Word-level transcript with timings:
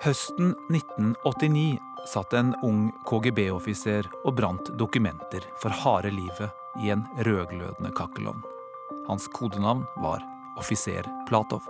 Høsten 0.00 0.54
1989 0.72 1.78
satt 2.08 2.32
en 2.32 2.54
ung 2.64 2.86
KGB-offiser 3.04 4.06
og 4.24 4.38
brant 4.38 4.70
dokumenter 4.80 5.44
for 5.60 5.74
harde 5.82 6.12
livet 6.14 6.80
i 6.80 6.88
en 6.94 7.02
rødglødende 7.26 7.92
kakkelovn. 7.98 8.40
Hans 9.08 9.28
kodenavn 9.28 9.84
var 10.00 10.24
offiser 10.56 11.04
Platov. 11.28 11.60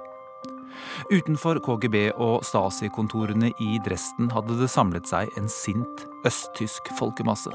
Utenfor 1.11 1.59
KGB 1.59 2.13
og 2.15 2.45
Stasi-kontorene 2.47 3.51
i 3.59 3.81
Dresden 3.85 4.31
hadde 4.31 4.61
det 4.61 4.71
samlet 4.71 5.11
seg 5.11 5.35
en 5.41 5.51
sint 5.51 6.07
østtysk 6.29 6.93
folkemasse. 6.99 7.51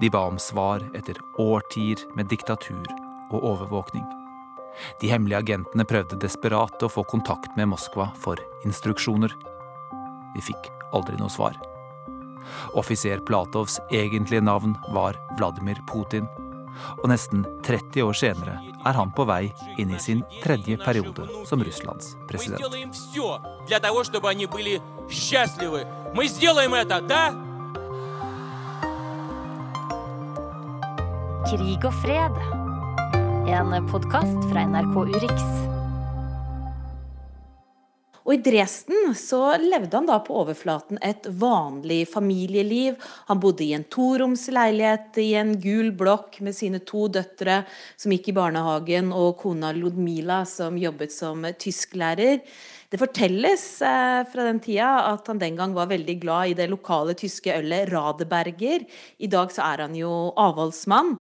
De 0.00 0.10
ba 0.14 0.22
om 0.30 0.38
svar 0.40 0.84
etter 0.94 1.18
årtier 1.42 2.06
med 2.14 2.30
diktatur 2.30 2.86
og 3.32 3.42
overvåkning. 3.42 4.06
De 5.00 5.10
hemmelige 5.10 5.42
agentene 5.42 5.86
prøvde 5.88 6.18
desperat 6.22 6.82
å 6.82 6.90
få 6.92 7.04
kontakt 7.08 7.56
med 7.58 7.70
Moskva 7.72 8.10
for 8.18 8.40
instruksjoner. 8.66 9.34
De 10.36 10.44
fikk 10.44 10.70
aldri 10.94 11.18
noe 11.20 11.32
svar. 11.32 11.58
Offiser 12.78 13.20
Platovs 13.26 13.78
egentlige 13.90 14.40
navn 14.44 14.76
var 14.94 15.18
Vladimir 15.38 15.80
Putin. 15.90 16.28
Og 17.02 17.08
nesten 17.10 17.42
30 17.66 18.04
år 18.06 18.14
senere 18.14 18.54
er 18.86 18.94
han 18.94 19.10
på 19.14 19.26
vei 19.26 19.48
inn 19.82 19.90
i 19.90 19.98
sin 20.02 20.22
tredje 20.44 20.78
periode 20.84 21.26
som 21.48 21.62
Russlands 21.64 22.14
president. 22.30 22.62
Krig 31.48 31.84
og 31.88 31.94
fred. 32.04 32.57
En 33.46 33.86
podkast 33.90 34.50
fra 34.50 34.64
NRK 34.66 34.96
Urix. 35.14 35.42
Og 38.26 38.34
i 38.34 38.40
Dresden 38.42 39.14
så 39.16 39.54
levde 39.62 39.94
han 39.94 40.08
da 40.08 40.18
på 40.24 40.34
overflaten 40.42 40.98
et 41.04 41.28
vanlig 41.40 42.02
familieliv. 42.10 42.98
Han 43.30 43.40
bodde 43.40 43.64
i 43.64 43.70
en 43.76 43.86
toromsleilighet 43.88 45.20
i 45.22 45.28
en 45.38 45.54
gul 45.62 45.92
blokk 45.96 46.40
med 46.44 46.56
sine 46.58 46.82
to 46.82 47.06
døtre 47.12 47.62
som 47.94 48.12
gikk 48.12 48.32
i 48.32 48.36
barnehagen, 48.36 49.14
og 49.14 49.38
kona 49.40 49.70
Ludmila 49.76 50.42
som 50.48 50.76
jobbet 50.80 51.14
som 51.14 51.46
tysklærer. 51.54 52.42
Det 52.88 53.00
fortelles 53.00 53.64
eh, 53.84 54.22
fra 54.32 54.44
den 54.48 54.60
tida 54.64 54.92
at 55.12 55.26
han 55.28 55.40
den 55.40 55.56
gang 55.60 55.74
var 55.76 55.90
veldig 55.92 56.20
glad 56.22 56.52
i 56.52 56.56
det 56.56 56.70
lokale 56.72 57.16
tyske 57.16 57.52
ølet 57.52 57.92
Radeberger. 57.92 58.88
I 59.20 59.28
dag 59.28 59.52
så 59.52 59.64
er 59.72 59.84
han 59.84 59.96
jo 59.96 60.32
avholdsmann. 60.40 61.16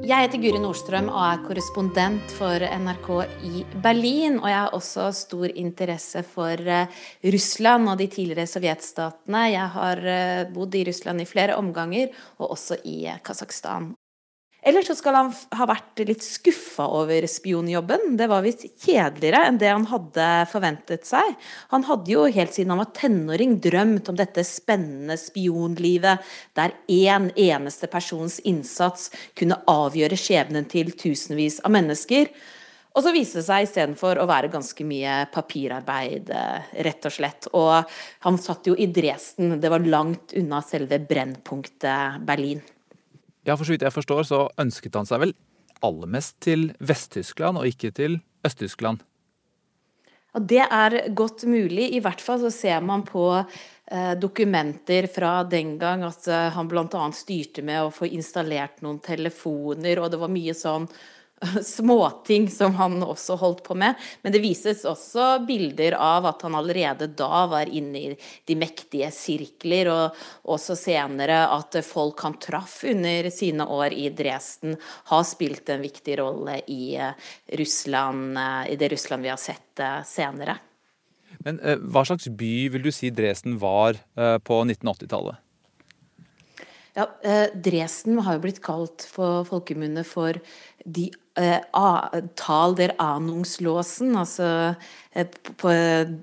Jeg 0.00 0.24
heter 0.24 0.40
Guri 0.42 0.58
Nordstrøm 0.60 1.08
og 1.12 1.20
er 1.22 1.42
korrespondent 1.44 2.32
for 2.36 2.62
NRK 2.62 3.08
i 3.46 3.62
Berlin. 3.84 4.38
Og 4.40 4.48
jeg 4.50 4.58
har 4.58 4.76
også 4.76 5.08
stor 5.16 5.52
interesse 5.52 6.22
for 6.26 6.60
eh, 6.60 7.00
Russland 7.34 7.92
og 7.92 8.00
de 8.00 8.08
tidligere 8.10 8.48
sovjetstatene. 8.50 9.46
Jeg 9.52 9.72
har 9.76 10.04
eh, 10.16 10.44
bodd 10.52 10.76
i 10.76 10.84
Russland 10.88 11.24
i 11.24 11.28
flere 11.28 11.56
omganger, 11.60 12.12
og 12.40 12.54
også 12.56 12.80
i 12.84 13.02
Kasakhstan. 13.24 13.92
Eller 14.62 14.84
så 14.84 14.94
skal 14.96 15.16
han 15.16 15.30
ha 15.56 15.66
vært 15.68 16.02
litt 16.04 16.24
skuffa 16.24 16.84
over 16.98 17.24
spionjobben. 17.30 18.16
Det 18.20 18.28
var 18.28 18.44
visst 18.44 18.66
kjedeligere 18.82 19.46
enn 19.48 19.58
det 19.60 19.70
han 19.72 19.86
hadde 19.88 20.28
forventet 20.52 21.08
seg. 21.08 21.32
Han 21.72 21.86
hadde 21.88 22.12
jo 22.12 22.26
helt 22.28 22.52
siden 22.52 22.74
han 22.74 22.82
var 22.82 22.92
tenåring 22.96 23.56
drømt 23.64 24.10
om 24.12 24.18
dette 24.20 24.44
spennende 24.44 25.16
spionlivet, 25.20 26.20
der 26.58 26.76
én 26.92 27.30
eneste 27.40 27.88
persons 27.90 28.40
innsats 28.44 29.08
kunne 29.38 29.62
avgjøre 29.70 30.18
skjebnen 30.20 30.68
til 30.68 30.92
tusenvis 30.92 31.62
av 31.64 31.72
mennesker. 31.78 32.28
Og 32.90 33.04
så 33.06 33.12
viste 33.14 33.38
det 33.38 33.46
seg 33.46 33.64
istedenfor 33.64 34.18
å 34.18 34.26
være 34.28 34.50
ganske 34.50 34.84
mye 34.84 35.22
papirarbeid, 35.32 36.32
rett 36.84 37.06
og 37.06 37.14
slett. 37.14 37.48
Og 37.54 37.96
han 38.26 38.40
satt 38.42 38.66
jo 38.66 38.74
i 38.74 38.90
Dresden, 38.90 39.60
det 39.62 39.70
var 39.72 39.86
langt 39.86 40.34
unna 40.36 40.60
selve 40.66 40.98
brennpunktet 40.98 42.20
Berlin. 42.26 42.60
Ja, 43.50 43.56
for 43.58 43.66
så 43.66 43.74
vidt 43.74 43.82
jeg 43.82 43.94
forstår, 43.94 44.26
så 44.28 44.44
ønsket 44.62 44.94
han 44.94 45.08
seg 45.08 45.24
vel 45.24 45.32
aller 45.82 46.10
mest 46.12 46.36
til 46.44 46.68
Vest-Tyskland, 46.78 47.58
og 47.58 47.66
ikke 47.66 47.90
til 47.96 48.20
Øst-Tyskland? 48.46 49.02
Ja, 50.30 50.42
det 50.52 50.62
er 50.62 50.96
godt 51.18 51.42
mulig. 51.50 51.88
I 51.96 52.02
hvert 52.04 52.22
fall 52.22 52.38
så 52.44 52.52
ser 52.54 52.84
man 52.86 53.02
på 53.08 53.24
eh, 53.40 54.12
dokumenter 54.20 55.08
fra 55.10 55.40
den 55.42 55.74
gang 55.80 56.04
at 56.06 56.28
eh, 56.30 56.50
han 56.54 56.70
bl.a. 56.70 57.08
styrte 57.16 57.64
med 57.66 57.88
å 57.88 57.94
få 57.94 58.06
installert 58.12 58.84
noen 58.86 59.00
telefoner, 59.02 59.98
og 59.98 60.12
det 60.12 60.20
var 60.22 60.30
mye 60.30 60.54
sånn 60.54 60.86
småting 61.64 62.50
som 62.50 62.74
han 62.74 63.02
også 63.02 63.36
holdt 63.40 63.62
på 63.64 63.74
med. 63.78 63.94
Men 64.22 64.32
det 64.32 64.42
vises 64.44 64.84
også 64.88 65.40
bilder 65.48 65.96
av 65.96 66.28
at 66.28 66.44
han 66.44 66.56
allerede 66.58 67.08
da 67.16 67.46
var 67.50 67.70
inne 67.72 68.02
i 68.02 68.14
de 68.48 68.56
mektige 68.60 69.08
sirkler, 69.14 69.90
og 69.90 70.52
også 70.52 70.76
senere 70.78 71.42
at 71.54 71.80
folk 71.86 72.20
han 72.26 72.36
traff 72.42 72.80
under 72.88 73.30
sine 73.32 73.66
år 73.66 73.96
i 73.96 74.10
Dresden, 74.12 74.76
har 75.12 75.28
spilt 75.28 75.68
en 75.72 75.84
viktig 75.84 76.18
rolle 76.20 76.60
i 76.68 76.96
eh, 77.00 77.30
Russland, 77.58 78.36
eh, 78.36 78.72
i 78.74 78.80
det 78.80 78.90
Russland 78.92 79.24
vi 79.24 79.32
har 79.32 79.40
sett 79.40 79.80
eh, 79.80 80.00
senere. 80.06 80.58
Men 81.40 81.56
hva 81.88 82.02
slags 82.04 82.26
by 82.28 82.68
vil 82.74 82.82
du 82.84 82.90
si 82.92 83.08
Dresden 83.14 83.54
var 83.62 83.96
på 84.44 84.56
1980-tallet? 84.66 85.38
Ja, 86.98 87.06
Dresden 87.54 88.18
har 88.26 88.36
jo 88.36 88.42
blitt 88.42 88.58
kalt 88.60 89.06
for 89.08 89.46
folkemunne 89.48 90.02
for 90.04 90.36
de 90.84 91.06
Tal 92.36 92.74
der 92.76 92.92
anungslåsen, 93.00 94.12
altså 94.18 94.46
eh, 95.14 95.26
på 95.60 95.72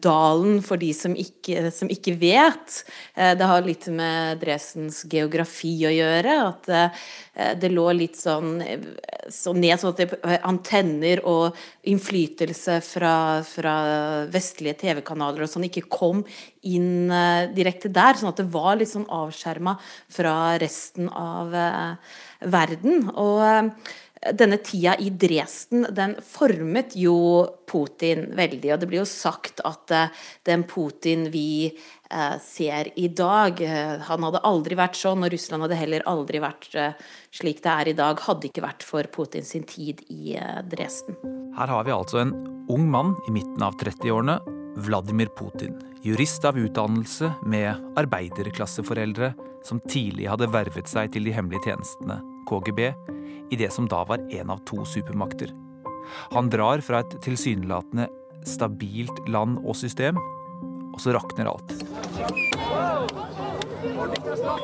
dalen 0.04 0.62
for 0.66 0.80
de 0.82 0.92
som 0.96 1.16
ikke, 1.18 1.72
som 1.74 1.90
ikke 1.92 2.14
vet. 2.20 2.82
Eh, 3.16 3.34
det 3.38 3.50
har 3.50 3.66
litt 3.66 3.88
med 3.94 4.42
Dresdens 4.44 5.04
geografi 5.10 5.74
å 5.88 5.94
gjøre. 5.94 6.38
At 6.52 6.70
eh, 6.70 7.08
det 7.60 7.72
lå 7.74 7.88
litt 7.98 8.20
sånn 8.20 8.62
så 9.34 9.52
ned, 9.58 9.76
sånn 9.80 9.94
at 9.96 10.04
det, 10.04 10.40
antenner 10.48 11.22
og 11.28 11.58
innflytelse 11.88 12.80
fra, 12.86 13.16
fra 13.48 13.76
vestlige 14.32 14.78
TV-kanaler 14.86 15.44
og 15.46 15.52
sånn 15.52 15.68
ikke 15.68 15.88
kom 15.92 16.24
inn 16.68 17.12
direkte 17.56 17.92
der. 17.94 18.18
Sånn 18.20 18.32
at 18.32 18.42
det 18.42 18.50
var 18.54 18.80
litt 18.80 18.92
sånn 18.92 19.08
avskjerma 19.08 19.78
fra 20.14 20.36
resten 20.62 21.12
av 21.12 21.56
verden. 22.44 23.10
og 23.14 23.72
denne 24.34 24.58
tida 24.58 24.96
i 25.00 25.10
Dresden 25.10 25.86
den 25.96 26.16
formet 26.26 26.96
jo 26.98 27.46
Putin 27.70 28.28
veldig. 28.38 28.74
Og 28.74 28.82
det 28.82 28.90
blir 28.90 29.02
jo 29.04 29.10
sagt 29.10 29.62
at 29.68 29.94
uh, 29.94 30.26
den 30.48 30.66
Putin 30.70 31.28
vi 31.34 31.70
uh, 31.70 32.38
ser 32.42 32.92
i 32.98 33.10
dag 33.14 33.62
uh, 33.62 34.04
Han 34.08 34.26
hadde 34.28 34.44
aldri 34.48 34.78
vært 34.80 34.98
sånn, 35.00 35.26
og 35.26 35.34
Russland 35.34 35.66
hadde 35.66 35.80
heller 35.80 36.06
aldri 36.10 36.42
vært 36.44 36.70
slik 37.36 37.62
det 37.66 37.74
er 37.74 37.92
i 37.92 37.98
dag, 37.98 38.22
hadde 38.28 38.50
ikke 38.50 38.66
vært 38.66 38.86
for 38.86 39.08
Putin 39.14 39.46
sin 39.46 39.66
tid 39.68 40.02
i 40.14 40.38
Dresden. 40.70 41.18
Her 41.58 41.74
har 41.74 41.86
vi 41.86 41.94
altså 41.94 42.22
en 42.22 42.34
ung 42.72 42.88
mann 42.92 43.16
i 43.28 43.34
midten 43.34 43.64
av 43.66 43.78
30-årene, 43.82 44.40
Vladimir 44.86 45.30
Putin. 45.38 45.74
Jurist 46.06 46.46
av 46.46 46.58
utdannelse 46.60 47.32
med 47.50 47.98
arbeiderklasseforeldre 47.98 49.32
som 49.66 49.82
tidlig 49.90 50.30
hadde 50.30 50.50
vervet 50.54 50.90
seg 50.90 51.12
til 51.14 51.28
de 51.28 51.34
hemmelige 51.36 51.72
tjenestene, 51.72 52.20
KGB, 52.48 52.92
i 53.52 53.60
det 53.60 53.70
som 53.74 53.88
da 53.88 54.04
var 54.08 54.24
en 54.32 54.52
av 54.52 54.64
to 54.68 54.86
supermakter. 54.86 55.54
Han 56.34 56.50
drar 56.50 56.82
fra 56.84 57.04
et 57.04 57.18
tilsynelatende 57.24 58.08
stabilt 58.48 59.28
land 59.28 59.60
og 59.66 59.76
system, 59.76 60.20
og 60.94 61.00
så 61.04 61.16
rakner 61.16 61.52
alt. 61.52 61.74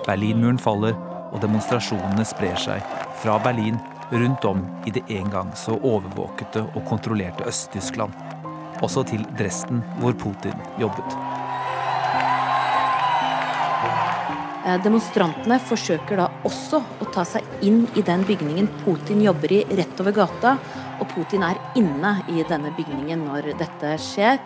Berlinmuren 0.08 0.60
faller, 0.62 0.96
og 1.34 1.42
demonstrasjonene 1.42 2.26
sprer 2.28 2.60
seg 2.62 2.96
fra 3.24 3.40
Berlin 3.42 3.80
rundt 4.14 4.46
om 4.46 4.62
i 4.86 4.94
det 4.94 5.04
en 5.16 5.32
gang 5.34 5.54
så 5.58 5.80
overvåkete 5.80 6.66
og 6.74 6.86
kontrollerte 6.90 7.48
Øst-Tyskland. 7.50 8.14
Også 8.86 9.06
til 9.08 9.24
Dresden, 9.40 9.82
hvor 10.00 10.14
Putin 10.14 10.60
jobbet. 10.82 11.18
Demonstrantene 14.84 15.58
forsøker 15.68 16.22
da 16.22 16.30
også 16.48 16.80
å 17.04 17.08
ta 17.12 17.26
seg 17.28 17.66
inn 17.68 17.84
i 18.00 18.04
den 18.06 18.24
bygningen 18.28 18.70
Putin 18.84 19.24
jobber 19.24 19.52
i 19.52 19.64
rett 19.76 20.00
over 20.00 20.16
gata, 20.16 20.56
og 21.02 21.10
Putin 21.12 21.44
er 21.44 21.60
inne 21.80 22.16
i 22.32 22.46
denne 22.48 22.72
bygningen 22.78 23.26
når 23.28 23.54
dette 23.60 23.98
skjer. 24.00 24.40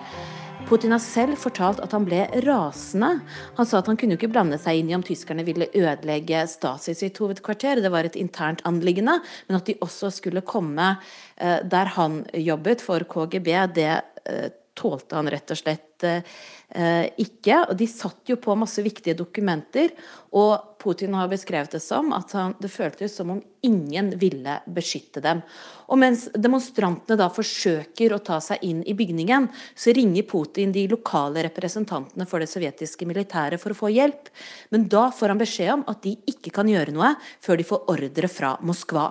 Putin 0.67 0.91
har 0.91 0.99
selv 0.99 1.37
fortalt 1.39 1.79
at 1.83 1.93
han 1.95 2.03
ble 2.07 2.25
rasende. 2.43 3.21
Han 3.55 3.67
sa 3.67 3.79
at 3.79 3.87
han 3.87 3.99
kunne 3.99 4.17
ikke 4.17 4.31
blande 4.33 4.57
seg 4.59 4.81
inn 4.81 4.89
i 4.91 4.95
om 4.97 5.05
tyskerne 5.05 5.45
ville 5.47 5.69
ødelegge 5.71 6.43
Stasi 6.51 6.95
sitt 6.97 7.19
hovedkvarter, 7.21 7.79
det 7.83 7.91
var 7.93 8.07
et 8.07 8.17
internt 8.19 8.63
anliggende, 8.67 9.19
men 9.47 9.59
at 9.59 9.69
de 9.69 9.77
også 9.85 10.11
skulle 10.17 10.43
komme 10.47 10.95
eh, 11.37 11.61
der 11.63 11.93
han 11.95 12.23
jobbet 12.33 12.83
for 12.83 13.07
KGB, 13.07 13.51
det 13.77 13.93
eh, 14.27 14.49
tålte 14.77 15.17
han 15.17 15.31
rett 15.31 15.55
og 15.55 15.61
slett 15.61 15.86
slett 15.97 16.23
eh, 16.69 17.09
ikke. 17.17 17.67
Og 17.69 17.77
de 17.77 17.87
satt 17.87 18.29
jo 18.29 18.37
på 18.37 18.55
masse 18.55 18.81
viktige 18.81 19.15
dokumenter. 19.17 19.91
Og 20.31 20.77
Putin 20.77 21.13
har 21.13 21.27
beskrevet 21.27 21.71
det 21.71 21.81
som 21.81 22.13
at 22.13 22.31
han, 22.33 22.55
det 22.59 22.69
føltes 22.69 23.15
som 23.15 23.31
om 23.31 23.41
ingen 23.61 24.13
ville 24.19 24.59
beskytte 24.67 25.21
dem. 25.21 25.41
Og 25.87 25.97
mens 25.97 26.27
demonstrantene 26.35 27.17
da 27.17 27.29
forsøker 27.29 28.13
å 28.13 28.19
ta 28.19 28.39
seg 28.43 28.61
inn 28.63 28.83
i 28.85 28.93
bygningen, 28.93 29.47
så 29.75 29.91
ringer 29.95 30.27
Putin 30.27 30.71
de 30.71 30.87
lokale 30.87 31.43
representantene 31.47 32.27
for 32.27 32.39
det 32.39 32.49
sovjetiske 32.51 33.07
militæret 33.07 33.59
for 33.61 33.73
å 33.73 33.79
få 33.79 33.91
hjelp. 33.91 34.29
Men 34.69 34.87
da 34.91 35.09
får 35.11 35.33
han 35.33 35.41
beskjed 35.41 35.73
om 35.79 35.87
at 35.87 36.03
de 36.03 36.17
ikke 36.29 36.53
kan 36.55 36.69
gjøre 36.69 36.93
noe 36.95 37.15
før 37.43 37.57
de 37.57 37.67
får 37.67 37.87
ordre 37.95 38.31
fra 38.31 38.57
Moskva. 38.61 39.09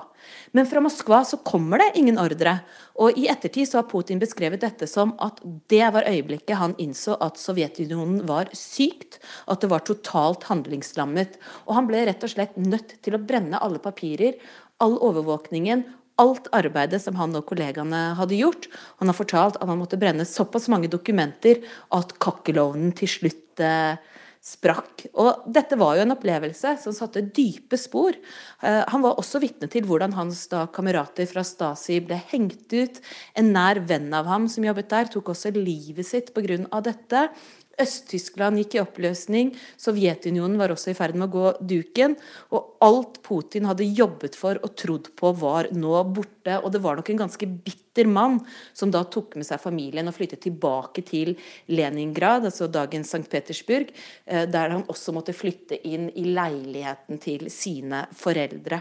Men 0.52 0.66
fra 0.66 0.80
Moskva 0.82 1.24
så 1.24 1.38
kommer 1.44 1.82
det 1.82 1.96
ingen 2.00 2.18
ordre. 2.18 2.58
Og 3.02 3.18
i 3.18 3.26
ettertid 3.30 3.68
så 3.68 3.80
har 3.80 3.90
Putin 3.90 4.20
beskrevet 4.22 4.62
dette 4.62 4.88
som 4.90 5.14
at 5.22 5.42
det 5.70 5.84
var 5.94 6.08
øyeblikket 6.08 6.58
han 6.60 6.75
innså 6.82 7.16
at 7.24 7.40
Sovjetunionen 7.40 8.24
var 8.28 8.50
sykt, 8.56 9.20
at 9.50 9.62
det 9.62 9.70
var 9.72 9.84
totalt 9.86 10.48
handlingslammet. 10.50 11.38
Og 11.66 11.76
han 11.78 11.90
ble 11.90 12.06
rett 12.08 12.24
og 12.26 12.32
slett 12.32 12.56
nødt 12.60 12.98
til 13.04 13.16
å 13.16 13.22
brenne 13.22 13.60
alle 13.62 13.82
papirer, 13.82 14.38
all 14.82 14.98
overvåkningen, 15.00 15.86
alt 16.20 16.48
arbeidet 16.56 17.02
som 17.04 17.16
han 17.20 17.36
og 17.36 17.44
kollegaene 17.50 18.02
hadde 18.16 18.38
gjort. 18.38 18.68
Han 19.00 19.10
har 19.10 19.18
fortalt 19.18 19.58
at 19.60 19.68
han 19.68 19.80
måtte 19.80 20.00
brenne 20.00 20.24
såpass 20.28 20.70
mange 20.72 20.88
dokumenter 20.92 21.60
at 21.96 22.14
kakkelovnen 22.22 22.94
til 22.96 23.10
slutt 23.18 23.60
eh, 23.64 24.00
sprakk. 24.46 25.08
Og 25.18 25.46
dette 25.50 25.78
var 25.78 25.96
jo 25.96 26.04
en 26.04 26.14
opplevelse 26.14 26.76
som 26.78 26.94
satte 26.94 27.24
dype 27.34 27.78
spor. 27.80 28.14
Eh, 28.62 28.82
han 28.92 29.02
var 29.02 29.18
også 29.18 29.40
vitne 29.42 29.68
til 29.72 29.86
hvordan 29.88 30.14
hans 30.14 30.44
da 30.52 30.66
kamerater 30.72 31.26
fra 31.30 31.42
Stasi 31.46 31.98
ble 32.06 32.20
hengt 32.30 32.70
ut. 32.70 33.00
En 33.34 33.50
nær 33.56 33.82
venn 33.88 34.12
av 34.14 34.30
ham 34.30 34.46
som 34.50 34.66
jobbet 34.66 34.92
der, 34.92 35.10
tok 35.10 35.32
også 35.34 35.50
livet 35.56 36.06
sitt 36.06 36.32
pga. 36.36 36.60
dette. 36.86 37.28
Øst-Tyskland 37.76 38.56
gikk 38.62 38.76
i 38.76 38.80
oppløsning, 38.80 39.50
Sovjetunionen 39.76 40.56
var 40.56 40.72
også 40.72 40.94
i 40.94 40.96
ferd 40.96 41.16
med 41.18 41.26
å 41.28 41.32
gå 41.34 41.50
duken. 41.74 42.14
Og 42.56 42.78
alt 42.84 43.18
Putin 43.26 43.68
hadde 43.68 43.84
jobbet 43.84 44.38
for 44.38 44.56
og 44.64 44.72
trodd 44.80 45.10
på, 45.18 45.32
var 45.36 45.68
nå 45.76 45.92
borte. 46.16 46.56
Og 46.62 46.70
det 46.72 46.80
var 46.84 46.96
nok 46.96 47.10
en 47.12 47.20
ganske 47.26 47.48
bitter 47.66 48.08
mann 48.08 48.38
som 48.76 48.92
da 48.92 49.04
tok 49.04 49.36
med 49.36 49.48
seg 49.48 49.60
familien 49.60 50.08
og 50.08 50.16
flyttet 50.16 50.46
tilbake 50.46 51.04
til 51.04 51.34
Leningrad, 51.68 52.48
altså 52.48 52.70
dagens 52.72 53.12
St. 53.12 53.28
Petersburg, 53.28 53.92
eh, 54.24 54.48
der 54.48 54.72
han 54.72 54.88
også 54.88 55.12
måtte 55.12 55.36
flytte 55.36 55.76
inn 55.84 56.08
i 56.16 56.24
leiligheten 56.32 57.20
til 57.20 57.50
sine 57.52 58.06
foreldre. 58.16 58.80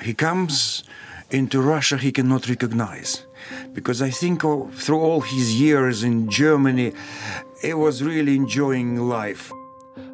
He 0.00 0.14
comes 0.14 0.84
into 1.30 1.60
Russia 1.60 1.98
he 1.98 2.10
cannot 2.12 2.48
recognize. 2.48 3.24
Because 3.74 4.02
I 4.02 4.10
think 4.10 4.40
through 4.40 5.00
all 5.00 5.20
his 5.20 5.60
years 5.60 6.02
in 6.02 6.28
Germany, 6.28 6.92
really 7.62 8.36
enjoying 8.36 8.98
life. 8.98 9.52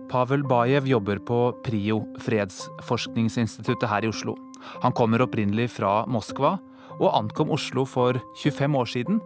Pavel 0.08 0.44
Bajev 0.44 0.86
jobber 0.86 1.18
på 1.18 1.52
PRIO, 1.64 2.04
fredsforskningsinstituttet 2.20 3.88
her 3.88 4.04
i 4.04 4.08
Oslo. 4.08 4.36
Han 4.82 4.92
kommer 4.92 5.22
opprinnelig 5.22 5.70
fra 5.70 6.06
Moskva, 6.06 6.58
og 7.00 7.10
ankom 7.18 7.50
Oslo 7.50 7.84
for 7.84 8.20
25 8.42 8.76
år 8.76 8.84
siden. 8.84 9.20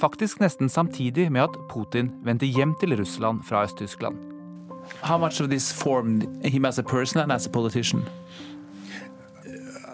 Faktisk 0.00 0.40
nesten 0.40 0.68
samtidig 0.68 1.30
med 1.32 1.42
at 1.42 1.56
Putin 1.70 2.10
vendte 2.24 2.46
hjem 2.46 2.74
til 2.80 2.96
Russland 2.98 3.42
fra 3.48 3.64
Øst-Tyskland. 3.64 4.16
How 5.02 5.18
much 5.18 5.40
of 5.40 5.48
this 5.48 5.72
formed 5.72 6.26
him 6.44 6.64
as 6.64 6.78
a 6.78 6.82
person 6.82 7.20
and 7.20 7.32
as 7.32 7.46
a 7.46 7.50
politician? 7.50 8.02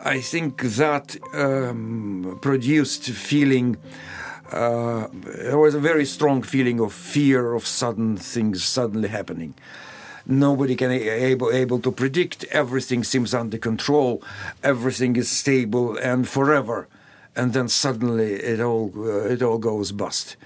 I 0.04 0.20
think 0.20 0.62
that 0.62 1.16
um, 1.34 2.38
produced 2.42 3.10
feeling. 3.14 3.76
Uh, 3.76 4.27
there 4.50 5.58
was 5.58 5.74
a 5.74 5.80
very 5.80 6.04
strong 6.04 6.42
feeling 6.42 6.80
of 6.80 6.92
fear 6.92 7.54
of 7.54 7.66
sudden 7.66 8.16
things 8.16 8.64
suddenly 8.64 9.08
happening. 9.08 9.54
Nobody 10.26 10.76
can 10.76 10.90
able 10.90 11.50
able 11.50 11.80
to 11.80 11.90
predict. 11.90 12.44
Everything 12.50 13.04
seems 13.04 13.32
under 13.32 13.58
control. 13.58 14.22
Everything 14.62 15.16
is 15.16 15.28
stable 15.30 15.96
and 15.96 16.28
forever, 16.28 16.86
and 17.34 17.52
then 17.54 17.68
suddenly 17.68 18.34
it 18.34 18.60
all 18.60 18.92
uh, 18.96 19.32
it 19.32 19.42
all 19.42 19.58
goes 19.58 19.92
bust. 19.92 20.36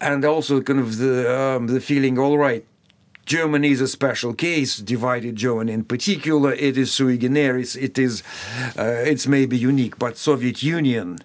And 0.00 0.24
also, 0.24 0.60
kind 0.62 0.78
of 0.80 0.98
the 0.98 1.26
um, 1.40 1.66
the 1.66 1.80
feeling. 1.80 2.18
All 2.18 2.38
right, 2.38 2.64
Germany 3.30 3.70
is 3.70 3.80
a 3.80 3.86
special 3.86 4.34
case, 4.34 4.78
divided 4.78 5.36
Germany 5.36 5.72
in 5.72 5.84
particular. 5.84 6.52
It 6.52 6.76
is 6.76 6.92
sui 6.92 7.16
generis. 7.18 7.76
It 7.76 7.98
is, 7.98 8.22
uh, 8.76 8.82
it's 9.06 9.26
maybe 9.26 9.56
unique, 9.56 9.98
but 9.98 10.16
Soviet 10.16 10.62
Union, 10.62 11.18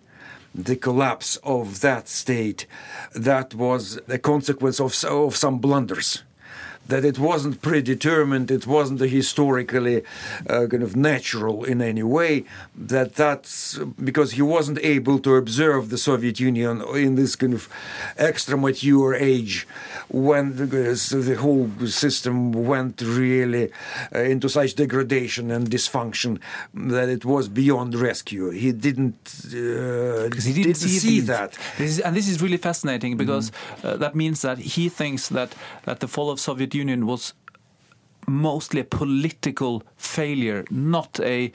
the 0.64 0.76
collapse 0.76 1.38
of 1.44 1.82
that 1.82 2.08
state, 2.08 2.66
that 3.14 3.54
was 3.54 4.00
a 4.08 4.18
consequence 4.18 4.80
of, 4.80 5.04
of 5.04 5.36
some 5.36 5.60
blunders 5.60 6.24
that 6.88 7.04
it 7.04 7.18
wasn't 7.18 7.62
predetermined, 7.62 8.52
it 8.52 8.68
wasn't 8.68 9.00
historically 9.00 10.04
uh, 10.50 10.68
kind 10.68 10.84
of 10.84 10.96
natural 10.96 11.64
in 11.64 11.82
any 11.82 12.04
way. 12.04 12.46
That 12.76 13.16
that's 13.16 13.78
because 14.04 14.34
he 14.34 14.42
wasn't 14.42 14.80
able 14.80 15.20
to 15.20 15.36
observe 15.36 15.90
the 15.90 15.98
Soviet 15.98 16.40
Union 16.40 16.82
in 16.96 17.16
this 17.16 17.36
kind 17.36 17.54
of 17.54 17.68
extra 18.18 18.58
mature 18.58 19.16
age 19.16 19.68
when 20.10 20.56
the, 20.58 20.66
the 20.66 21.36
whole 21.36 21.70
system 21.88 22.52
went 22.52 23.02
really 23.02 23.72
uh, 24.14 24.20
into 24.20 24.48
such 24.50 24.76
degradation 24.76 25.52
and 25.52 25.70
dysfunction 25.70 26.40
that 26.74 27.10
it 27.10 27.26
was 27.26 27.48
beyond 27.48 27.96
rescue. 27.96 28.50
He 28.52 28.72
didn't, 28.72 29.16
uh, 29.48 30.30
he 30.46 30.54
didn't, 30.54 30.64
didn't 30.64 30.76
see, 30.76 31.00
see 31.00 31.20
that. 31.22 31.58
This 31.78 31.92
is, 31.92 32.00
and 32.00 32.16
this 32.16 32.28
is 32.28 32.42
really 32.42 32.58
fascinating 32.58 33.18
because 33.18 33.52
mm. 33.82 34.00
that 34.00 34.16
means 34.16 34.42
that 34.42 34.58
he 34.60 34.90
thinks 34.90 35.30
that 35.30 35.56
that 35.84 36.00
the 36.00 36.08
fall 36.08 36.30
of 36.30 36.40
Soviet 36.40 36.75
Union 36.76 37.06
was 37.06 37.34
mostly 38.28 38.82
a 38.82 38.84
political 38.84 39.84
failure, 39.98 40.66
not 40.70 41.20
a 41.20 41.52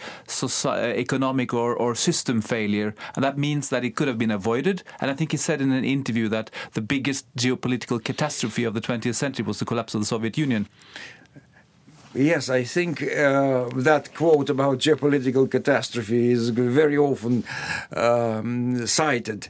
economic 0.64 1.52
or, 1.52 1.74
or 1.74 1.94
system 1.94 2.40
failure. 2.40 2.94
And 3.14 3.24
that 3.24 3.38
means 3.38 3.68
that 3.70 3.84
it 3.84 3.96
could 3.96 4.08
have 4.08 4.18
been 4.18 4.30
avoided. 4.30 4.82
And 5.00 5.10
I 5.10 5.14
think 5.14 5.32
he 5.32 5.36
said 5.36 5.60
in 5.60 5.72
an 5.72 5.84
interview 5.84 6.28
that 6.28 6.50
the 6.72 6.80
biggest 6.80 7.26
geopolitical 7.36 8.02
catastrophe 8.02 8.64
of 8.64 8.74
the 8.74 8.80
20th 8.80 9.14
century 9.14 9.44
was 9.44 9.58
the 9.58 9.64
collapse 9.64 9.94
of 9.94 10.00
the 10.00 10.06
Soviet 10.06 10.38
Union. 10.38 10.68
Yes, 12.12 12.50
I 12.50 12.64
think 12.64 13.02
uh, 13.04 13.68
that 13.76 14.12
quote 14.16 14.50
about 14.50 14.78
geopolitical 14.78 15.48
catastrophe 15.48 16.32
is 16.32 16.48
very 16.48 16.98
often 16.98 17.44
um, 17.94 18.84
cited. 18.88 19.46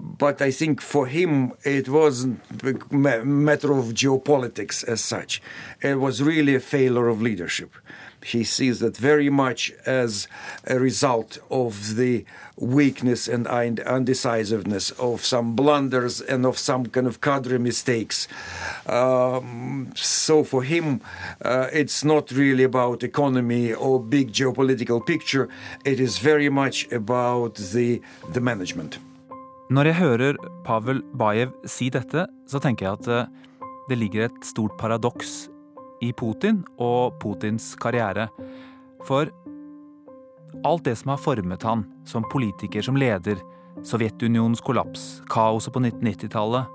But 0.00 0.40
I 0.40 0.52
think 0.52 0.80
for 0.80 1.08
him 1.08 1.52
it 1.64 1.88
wasn't 1.88 2.40
a 2.62 3.24
matter 3.24 3.72
of 3.72 3.86
geopolitics 3.86 4.84
as 4.84 5.00
such. 5.00 5.42
It 5.82 5.98
was 5.98 6.22
really 6.22 6.54
a 6.54 6.60
failure 6.60 7.08
of 7.08 7.20
leadership. 7.20 7.74
He 8.32 8.42
sees 8.42 8.80
that 8.80 8.96
very 8.96 9.30
much 9.30 9.72
as 9.86 10.26
a 10.66 10.78
result 10.78 11.38
of 11.48 11.94
the 11.94 12.24
weakness 12.56 13.28
and 13.28 13.46
undecisiveness 13.46 14.90
of 14.98 15.24
some 15.24 15.54
blunders 15.54 16.20
and 16.20 16.44
of 16.44 16.58
some 16.58 16.86
kind 16.86 17.06
of 17.06 17.20
cadre 17.20 17.58
mistakes. 17.58 18.26
Um, 18.86 19.92
so 19.94 20.42
for 20.42 20.62
him, 20.64 21.00
uh, 21.44 21.68
it's 21.72 22.04
not 22.04 22.32
really 22.32 22.64
about 22.64 23.04
economy 23.04 23.72
or 23.74 24.00
big 24.00 24.32
geopolitical 24.32 25.04
picture. 25.06 25.48
It 25.84 26.00
is 26.00 26.18
very 26.18 26.48
much 26.48 26.90
about 26.90 27.54
the, 27.54 28.00
the 28.32 28.40
management. 28.40 28.98
Når 29.70 29.84
jeg 29.84 29.94
hører 29.94 30.36
Pavel 30.64 31.02
Bajev 31.18 31.50
si 31.66 31.88
dette, 31.90 32.26
så 32.46 32.58
tenker 32.62 32.86
jeg 32.86 33.00
at 33.00 33.08
eh, 33.10 33.30
det 33.90 33.98
ligger 33.98 34.28
et 34.28 34.46
stort 34.46 34.76
paradoks 34.78 35.48
i 36.04 36.12
Putin 36.16 36.62
og 36.82 37.16
Putins 37.22 37.74
karriere. 37.80 38.28
For 39.06 39.30
alt 40.66 40.86
det 40.86 40.96
som 41.00 41.12
har 41.14 41.22
formet 41.22 41.66
han 41.66 41.84
som 42.08 42.26
politiker, 42.32 42.82
som 42.82 42.98
leder, 42.98 43.40
Sovjetunionens 43.84 44.62
kollaps, 44.64 45.20
kaoset 45.28 45.74
på 45.74 45.82
1990-tallet, 45.84 46.72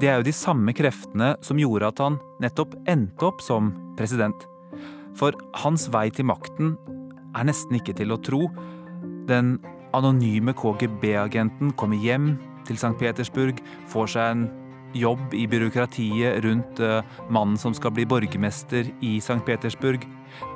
det 0.00 0.08
er 0.08 0.18
jo 0.18 0.26
de 0.26 0.34
samme 0.34 0.72
kreftene 0.74 1.34
som 1.44 1.60
gjorde 1.60 1.90
at 1.92 2.00
han 2.02 2.16
nettopp 2.42 2.74
endte 2.90 3.26
opp 3.28 3.42
som 3.44 3.70
president. 3.98 4.46
For 5.18 5.36
hans 5.62 5.86
vei 5.92 6.08
til 6.14 6.26
makten 6.30 6.74
er 7.36 7.46
nesten 7.46 7.78
ikke 7.78 7.94
til 7.98 8.14
å 8.14 8.20
tro. 8.24 8.46
Den 9.28 9.58
anonyme 9.96 10.54
KGB-agenten 10.56 11.74
kommer 11.78 12.00
hjem 12.00 12.32
til 12.66 12.78
St. 12.78 12.94
Petersburg, 12.98 13.60
får 13.90 14.12
seg 14.14 14.32
en 14.34 14.48
jobb 14.92 15.34
i 15.34 15.46
byråkratiet 15.48 16.44
rundt 16.44 16.80
uh, 16.80 17.00
mannen 17.28 17.58
som 17.58 17.74
skal 17.74 17.92
bli 17.94 18.06
borgermester 18.06 18.88
i 19.00 19.16
St. 19.18 19.40
Petersburg. 19.46 20.06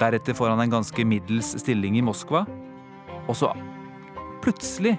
Deretter 0.00 0.34
får 0.34 0.54
han 0.54 0.60
en 0.64 0.76
ganske 0.76 1.04
middels 1.04 1.54
stilling 1.60 1.98
i 1.98 2.04
Moskva. 2.04 2.44
Og 3.28 3.36
så 3.38 3.50
plutselig 4.44 4.96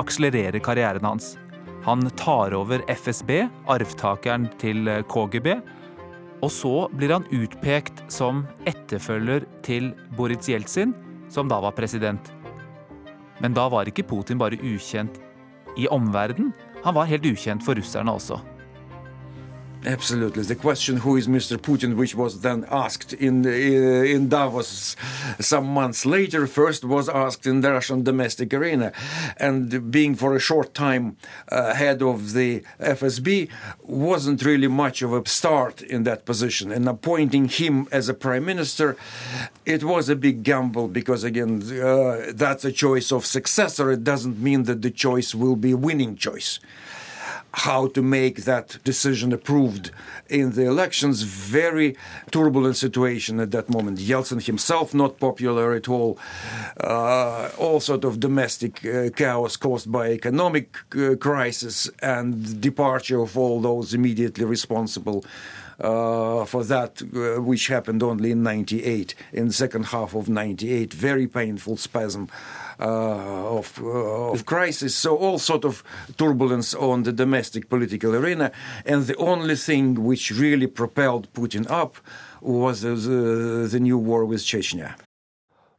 akselererer 0.00 0.62
karrieren 0.64 1.04
hans. 1.04 1.36
Han 1.84 2.06
tar 2.16 2.54
over 2.54 2.84
FSB, 2.88 3.48
arvtakeren 3.70 4.46
til 4.62 4.86
eh, 4.88 5.02
KGB. 5.10 5.56
Og 6.42 6.50
så 6.50 6.74
blir 6.94 7.12
han 7.14 7.26
utpekt 7.34 8.04
som 8.10 8.44
etterfølger 8.70 9.46
til 9.66 9.90
Boris 10.16 10.48
Jeltsin, 10.50 10.94
som 11.30 11.50
da 11.50 11.58
var 11.62 11.74
president. 11.74 12.32
Men 13.42 13.54
da 13.54 13.66
var 13.70 13.90
ikke 13.90 14.06
Putin 14.06 14.38
bare 14.38 14.58
ukjent 14.62 15.18
i 15.78 15.88
omverdenen, 15.88 16.52
han 16.82 16.94
var 16.94 17.06
helt 17.10 17.26
ukjent 17.26 17.62
for 17.64 17.78
russerne 17.78 18.10
også. 18.12 18.40
Absolutely. 19.84 20.44
The 20.44 20.54
question, 20.54 20.98
who 20.98 21.16
is 21.16 21.26
Mr. 21.26 21.56
Putin, 21.56 21.96
which 21.96 22.14
was 22.14 22.42
then 22.42 22.64
asked 22.70 23.12
in, 23.14 23.44
in 23.44 24.28
Davos 24.28 24.94
some 25.40 25.66
months 25.66 26.06
later, 26.06 26.46
first 26.46 26.84
was 26.84 27.08
asked 27.08 27.48
in 27.48 27.62
the 27.62 27.72
Russian 27.72 28.04
domestic 28.04 28.54
arena. 28.54 28.92
And 29.38 29.90
being 29.90 30.14
for 30.14 30.36
a 30.36 30.38
short 30.38 30.72
time 30.72 31.16
uh, 31.48 31.74
head 31.74 32.00
of 32.00 32.32
the 32.32 32.62
FSB 32.78 33.48
wasn't 33.82 34.44
really 34.44 34.68
much 34.68 35.02
of 35.02 35.12
a 35.12 35.28
start 35.28 35.82
in 35.82 36.04
that 36.04 36.26
position. 36.26 36.70
And 36.70 36.88
appointing 36.88 37.48
him 37.48 37.88
as 37.90 38.08
a 38.08 38.14
prime 38.14 38.44
minister, 38.44 38.96
it 39.66 39.82
was 39.82 40.08
a 40.08 40.14
big 40.14 40.44
gamble 40.44 40.86
because, 40.86 41.24
again, 41.24 41.60
uh, 41.80 42.30
that's 42.32 42.64
a 42.64 42.70
choice 42.70 43.10
of 43.10 43.26
successor. 43.26 43.90
It 43.90 44.04
doesn't 44.04 44.38
mean 44.38 44.62
that 44.64 44.82
the 44.82 44.92
choice 44.92 45.34
will 45.34 45.56
be 45.56 45.72
a 45.72 45.76
winning 45.76 46.14
choice 46.14 46.60
how 47.52 47.86
to 47.88 48.02
make 48.02 48.44
that 48.44 48.78
decision 48.84 49.32
approved 49.32 49.90
in 50.28 50.52
the 50.52 50.64
elections. 50.64 51.22
Very 51.22 51.96
turbulent 52.30 52.76
situation 52.76 53.40
at 53.40 53.50
that 53.50 53.68
moment. 53.68 53.98
Yeltsin 53.98 54.44
himself 54.44 54.94
not 54.94 55.18
popular 55.18 55.72
at 55.74 55.88
all. 55.88 56.18
Uh, 56.80 57.50
all 57.58 57.80
sort 57.80 58.04
of 58.04 58.20
domestic 58.20 58.84
uh, 58.86 59.10
chaos 59.14 59.56
caused 59.56 59.92
by 59.92 60.10
economic 60.10 60.76
uh, 60.96 61.14
crisis 61.16 61.90
and 62.00 62.60
departure 62.60 63.20
of 63.20 63.36
all 63.36 63.60
those 63.60 63.92
immediately 63.92 64.44
responsible. 64.44 65.24
Uh, 65.80 66.44
for 66.44 66.64
that, 66.64 67.02
uh, 67.02 67.40
which 67.40 67.66
happened 67.68 68.02
only 68.02 68.30
in 68.30 68.42
98, 68.42 69.14
in 69.32 69.46
the 69.48 69.52
second 69.52 69.86
half 69.86 70.14
of 70.14 70.28
98. 70.28 70.92
Very 70.92 71.26
painful 71.26 71.76
spasm 71.76 72.28
uh, 72.78 72.84
of, 73.58 73.80
uh, 73.82 74.32
of 74.32 74.44
crisis. 74.44 74.94
So 74.94 75.16
all 75.16 75.38
sort 75.38 75.64
of 75.64 75.82
turbulence 76.16 76.74
on 76.74 77.04
the 77.04 77.12
domestic 77.12 77.68
political 77.68 78.14
arena, 78.14 78.52
and 78.84 79.06
the 79.06 79.16
only 79.16 79.56
thing 79.56 80.04
which 80.04 80.30
really 80.30 80.66
propelled 80.66 81.32
Putin 81.32 81.68
up 81.70 81.96
was 82.40 82.82
the, 82.82 83.68
the 83.70 83.80
new 83.80 83.98
war 83.98 84.24
with 84.24 84.42
Chechnya. 84.44 84.94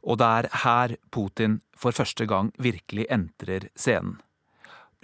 Og 0.03 0.17
det 0.19 0.25
er 0.27 0.47
her 0.63 0.95
Putin 1.11 1.61
for 1.77 1.91
første 1.91 2.25
gang 2.27 2.51
virkelig 2.59 3.05
entrer 3.11 3.69
scenen. 3.75 4.19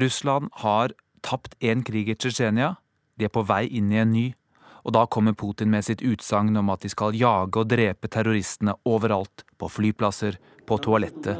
Russland 0.01 0.50
har 0.53 0.91
tapt 1.24 1.55
én 1.63 1.84
krig 1.84 2.10
i 2.10 2.15
Tsjetsjenia, 2.15 2.74
de 3.19 3.25
er 3.25 3.31
på 3.31 3.43
vei 3.43 3.67
inn 3.67 3.91
i 3.91 4.00
en 4.00 4.12
ny, 4.12 4.25
og 4.83 4.93
da 4.95 5.05
kommer 5.05 5.33
Putin 5.38 5.71
med 5.74 5.86
sitt 5.86 6.01
utsagn 6.05 6.57
om 6.57 6.69
at 6.74 6.86
de 6.86 6.91
skal 6.91 7.17
jage 7.17 7.59
og 7.59 7.69
drepe 7.69 8.12
terroristene 8.12 8.75
overalt, 8.86 9.45
på 9.59 9.67
flyplasser, 9.67 10.38
på 10.69 10.77
toalettet. 10.77 11.36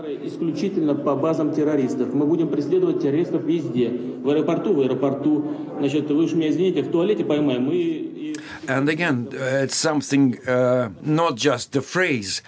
And 8.68 8.90
again, 8.90 9.28
uh, 9.34 9.64
it's 9.64 9.76
something 9.76 10.38
uh, 10.48 10.90
not 11.02 11.38
just 11.38 11.72
the 11.72 11.82
phrase, 11.82 12.42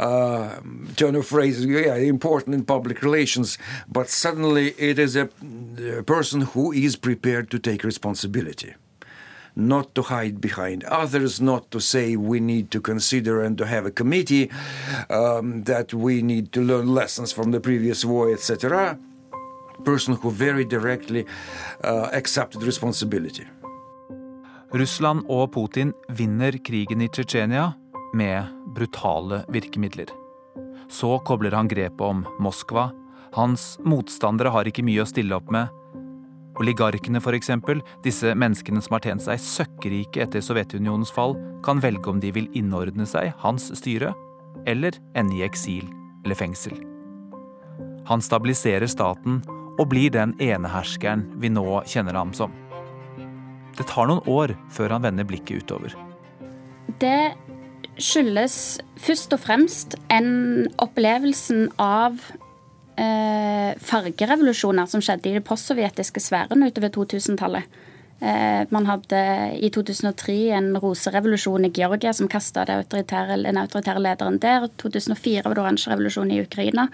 uh, 0.00 0.60
turn 0.96 1.16
of 1.16 1.26
phrase, 1.26 1.64
yeah, 1.64 1.96
important 1.96 2.54
in 2.54 2.64
public 2.64 3.02
relations, 3.02 3.58
but 3.86 4.08
suddenly 4.08 4.74
it 4.78 4.98
is 4.98 5.16
a, 5.16 5.28
a 5.98 6.02
person 6.02 6.42
who 6.42 6.72
is 6.72 6.96
prepared 6.96 7.50
to 7.50 7.58
take 7.58 7.84
responsibility 7.84 8.74
not 9.56 9.94
to 9.94 10.02
hide 10.02 10.40
behind 10.40 10.84
others, 10.84 11.40
not 11.40 11.70
to 11.70 11.80
say 11.80 12.16
we 12.16 12.40
need 12.40 12.70
to 12.70 12.80
consider 12.80 13.42
and 13.42 13.58
to 13.58 13.64
have 13.64 13.86
a 13.86 13.90
committee, 13.90 14.50
um, 15.10 15.64
that 15.64 15.94
we 15.94 16.22
need 16.22 16.52
to 16.52 16.60
learn 16.60 16.94
lessons 16.94 17.32
from 17.32 17.52
the 17.52 17.60
previous 17.60 18.04
war, 18.04 18.32
etc. 18.32 18.98
Person 19.84 20.14
who 20.14 20.30
very 20.30 20.64
directly 20.64 21.24
uh, 21.84 22.08
accepted 22.12 22.62
responsibility. 22.62 23.46
Russland 24.72 25.24
og 25.28 25.52
Putin 25.52 25.94
vinner 26.08 26.52
krigen 26.64 27.00
i 27.00 27.08
Tsjetsjenia 27.08 27.72
med 28.14 28.50
brutale 28.76 29.44
virkemidler. 29.48 30.10
Så 30.88 31.18
kobler 31.18 31.56
han 31.56 31.68
grepet 31.68 32.00
om 32.00 32.26
Moskva. 32.40 32.90
Hans 33.32 33.78
motstandere 33.84 34.52
har 34.52 34.68
ikke 34.68 34.84
mye 34.84 35.04
å 35.04 35.08
stille 35.08 35.36
opp 35.36 35.48
med. 35.52 35.72
Oligarkene 36.58 37.20
f.eks., 37.22 37.52
disse 38.02 38.34
menneskene 38.34 38.82
som 38.82 38.96
har 38.96 39.04
tjent 39.06 39.22
seg 39.22 39.42
søkkrike 39.42 40.24
etter 40.24 40.42
Sovjetunionens 40.42 41.12
fall, 41.14 41.36
kan 41.62 41.82
velge 41.82 42.10
om 42.10 42.22
de 42.22 42.32
vil 42.34 42.48
innordne 42.58 43.06
seg 43.06 43.30
hans 43.44 43.70
styre, 43.78 44.12
eller 44.66 44.98
ende 45.18 45.38
i 45.38 45.44
eksil 45.46 45.86
eller 46.24 46.38
fengsel. 46.38 46.74
Han 48.08 48.24
stabiliserer 48.24 48.88
staten 48.90 49.42
og 49.78 49.86
blir 49.92 50.10
den 50.14 50.34
eneherskeren 50.42 51.26
vi 51.38 51.50
nå 51.52 51.82
kjenner 51.86 52.18
ham 52.18 52.32
som. 52.34 52.54
Det 53.78 53.86
tar 53.86 54.08
noen 54.10 54.24
år 54.26 54.56
før 54.74 54.96
han 54.96 55.04
vender 55.04 55.28
blikket 55.28 55.62
utover. 55.62 55.94
Det 56.98 57.30
skyldes 58.02 58.78
først 58.98 59.34
og 59.36 59.42
fremst 59.44 59.94
en 60.10 60.66
opplevelsen 60.82 61.68
av 61.82 62.18
eh, 62.98 63.76
fargerevolusjoner 63.90 64.88
som 64.90 65.02
skjedde 65.04 65.30
i 65.30 65.36
de 65.38 65.44
postsovjetiske 65.44 66.22
sfæren 66.22 66.66
utover 66.66 66.92
2000-tallet. 66.94 67.78
Eh, 68.18 68.64
man 68.74 68.88
hadde 68.88 69.20
i 69.62 69.70
2003 69.70 70.34
en 70.58 70.72
roserevolusjon 70.82 71.68
i 71.68 71.72
Georgia 71.74 72.12
som 72.12 72.30
kasta 72.30 72.64
den 72.66 72.80
autoritære 72.82 74.02
lederen 74.02 74.40
der. 74.42 74.66
2004 74.82 75.44
var 75.46 75.54
det 75.54 75.62
oransje 75.62 75.92
revolusjon 75.92 76.32
i 76.34 76.40
Ukraina. 76.42 76.88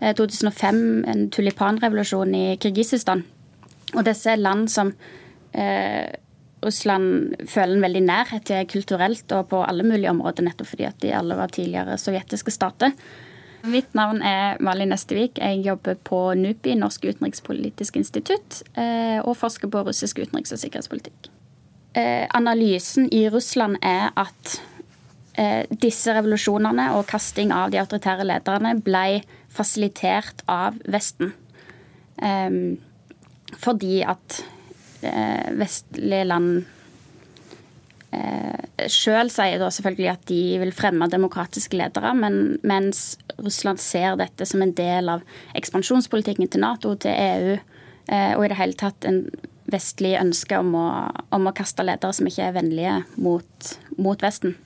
Eh, 0.00 0.14
2005 0.18 1.04
en 1.06 1.28
tulipanrevolusjon 1.30 2.34
i 2.34 2.44
Kirgisistan. 2.58 3.22
Og 3.94 4.02
disse 4.08 4.32
er 4.32 4.42
land 4.42 4.66
som 4.72 4.90
eh, 5.54 6.10
Russland 6.64 7.36
føler 7.46 7.76
en 7.76 7.84
veldig 7.84 8.02
nærhet 8.08 8.46
til 8.48 8.66
kulturelt 8.66 9.30
og 9.36 9.50
på 9.52 9.62
alle 9.62 9.86
mulige 9.86 10.10
områder, 10.10 10.48
nettopp 10.48 10.72
fordi 10.72 10.88
at 10.88 10.98
de 11.04 11.12
alle 11.14 11.36
var 11.38 11.52
tidligere 11.54 11.98
sovjetiske 12.00 12.50
stater. 12.50 12.96
Mitt 13.64 13.94
navn 13.96 14.20
er 14.22 14.58
Malin 14.60 14.90
Nestevik. 14.92 15.38
Jeg 15.40 15.62
jobber 15.64 15.96
på 16.04 16.18
NUPI, 16.36 16.74
Norsk 16.76 17.06
utenrikspolitisk 17.08 17.96
institutt, 17.96 18.60
eh, 18.76 19.20
og 19.24 19.38
forsker 19.40 19.70
på 19.72 19.84
russisk 19.86 20.18
utenriks- 20.20 20.52
og 20.52 20.60
sikkerhetspolitikk. 20.60 21.30
Eh, 21.94 22.26
analysen 22.34 23.08
i 23.12 23.28
Russland 23.32 23.78
er 23.82 24.10
at 24.16 24.60
eh, 25.38 25.64
disse 25.70 26.12
revolusjonene 26.12 26.90
og 26.98 27.06
kasting 27.06 27.52
av 27.52 27.72
de 27.72 27.80
autoritære 27.80 28.26
lederne 28.28 28.74
ble 28.84 29.22
fasilitert 29.48 30.44
av 30.48 30.76
Vesten. 30.84 31.32
Fordi 33.60 33.96
at 34.06 34.36
vestlige 35.58 36.24
land 36.24 36.64
Sjøl 38.89 39.29
sier 39.29 39.59
da 39.61 39.69
selvfølgelig 39.73 40.09
at 40.11 40.23
de 40.29 40.41
vil 40.61 40.71
fremme 40.73 41.07
demokratiske 41.11 41.77
ledere, 41.77 42.13
men 42.17 42.57
mens 42.65 43.19
Russland 43.37 43.81
ser 43.81 44.17
dette 44.19 44.47
som 44.49 44.63
en 44.63 44.73
del 44.75 45.11
av 45.11 45.25
ekspansjonspolitikken 45.57 46.49
til 46.49 46.63
Nato, 46.63 46.95
til 46.95 47.13
EU, 47.13 47.57
eh, 48.09 48.33
og 48.37 48.45
i 48.45 48.49
det 48.51 48.57
hele 48.59 48.77
tatt 48.79 49.05
en 49.09 49.25
vestlig 49.69 50.15
ønske 50.17 50.57
om 50.57 50.73
å, 50.77 50.87
om 51.35 51.49
å 51.49 51.53
kaste 51.55 51.85
ledere 51.85 52.15
som 52.15 52.29
ikke 52.29 52.47
er 52.47 52.55
vennlige 52.55 52.95
mot, 53.21 53.75
mot 53.97 54.25
Vesten. 54.25 54.57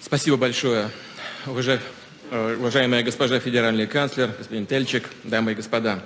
Спасибо 0.00 0.36
большое, 0.36 0.88
уважаемая 1.46 3.04
госпожа 3.04 3.38
федеральный 3.38 3.86
канцлер, 3.86 4.32
господин 4.38 4.66
Тельчик, 4.66 5.04
дамы 5.24 5.52
и 5.52 5.54
господа 5.54 6.00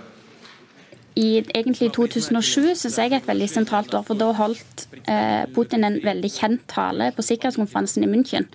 i 1.18 1.40
egentlig 1.56 1.92
2007 1.96 2.76
synes 2.76 2.98
jeg 2.98 3.12
er 3.12 3.20
et 3.20 3.30
veldig 3.30 3.48
sentralt 3.50 3.94
år, 3.98 4.04
for 4.08 4.20
da 4.20 4.30
holdt 4.38 4.86
eh, 5.10 5.46
Putin 5.56 5.88
en 5.88 5.98
veldig 6.04 6.30
kjent 6.32 6.68
tale 6.70 7.10
på 7.16 7.26
sikkerhetskonferansen 7.26 8.06
i 8.06 8.12
München, 8.12 8.46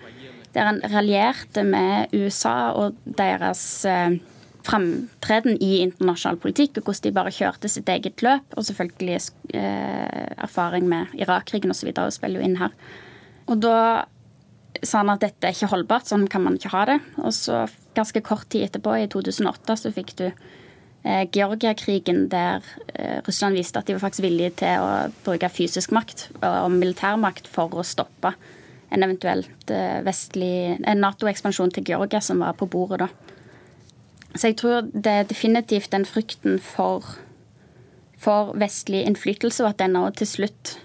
der 0.55 0.69
han 0.69 0.79
raljerte 0.93 1.65
med 1.67 2.15
USA 2.15 2.71
og 2.79 2.95
deres 3.19 3.61
eh, 3.89 4.17
framtreden 4.65 5.59
i 5.61 5.83
internasjonal 5.83 6.39
politikk, 6.41 6.79
og 6.79 6.89
hvordan 6.89 7.05
de 7.05 7.15
bare 7.19 7.35
kjørte 7.35 7.69
sitt 7.69 7.89
eget 7.91 8.23
løp, 8.25 8.57
og 8.57 8.65
selvfølgelig 8.65 9.19
eh, 9.53 10.33
erfaring 10.47 10.89
med 10.89 11.13
Irak-krigen 11.19 11.73
osv. 11.75 11.91
spiller 12.15 12.41
jo 12.41 12.47
inn 12.47 12.59
her. 12.61 12.73
Og 13.45 13.61
da 13.61 13.77
sa 14.83 15.03
han 15.03 15.13
at 15.13 15.23
dette 15.23 15.47
er 15.47 15.55
ikke 15.55 15.71
holdbart, 15.71 16.09
sånn 16.09 16.27
kan 16.31 16.43
man 16.45 16.57
ikke 16.57 16.73
ha 16.73 16.85
det. 16.89 16.99
Og 17.21 17.33
så 17.35 17.65
ganske 17.95 18.21
kort 18.25 18.49
tid 18.51 18.65
etterpå, 18.67 18.95
i 18.97 19.09
2008, 19.11 19.77
så 19.81 19.93
fikk 19.93 20.15
du 20.19 20.29
Georgia-krigen, 21.05 22.29
der 22.31 22.63
eh, 22.95 23.21
Russland 23.27 23.57
viste 23.59 23.77
at 23.77 23.87
de 23.87 23.93
var 23.93 24.07
faktisk 24.07 24.25
villige 24.25 24.55
til 24.63 24.81
å 24.81 24.91
bruke 25.25 25.51
fysisk 25.53 25.93
makt 25.93 26.27
og 26.41 26.71
militærmakt 26.73 27.49
for 27.51 27.77
å 27.77 27.85
stoppe 27.85 28.33
en 28.89 29.05
eventuelt 29.05 29.73
eh, 29.73 29.99
vestlig 30.05 30.79
Nato-ekspansjon 30.81 31.73
til 31.75 31.85
Georgia 31.91 32.21
som 32.23 32.41
var 32.41 32.57
på 32.57 32.69
bordet 32.71 33.03
da. 33.03 33.09
Så 34.35 34.49
jeg 34.49 34.57
tror 34.59 34.89
det 34.91 35.11
er 35.11 35.29
definitivt 35.29 35.93
den 35.93 36.07
frykten 36.09 36.57
for, 36.59 37.05
for 38.19 38.51
vestlig 38.59 39.05
innflytelse, 39.07 39.63
og 39.63 39.71
at 39.71 39.83
den 39.83 39.95
òg 39.99 40.17
til 40.19 40.27
slutt, 40.27 40.75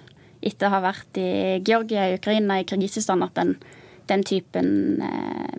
etter 0.41 0.69
å 0.69 0.75
ha 0.77 0.85
vært 0.85 1.19
i 1.21 1.31
Georgia, 1.67 2.07
i 2.07 2.17
Ukraina, 2.21 2.61
i 2.61 2.69
Kirgisistan, 2.69 3.25
at 3.27 3.35
den, 3.41 3.57
den 4.11 4.25
typen 4.27 5.01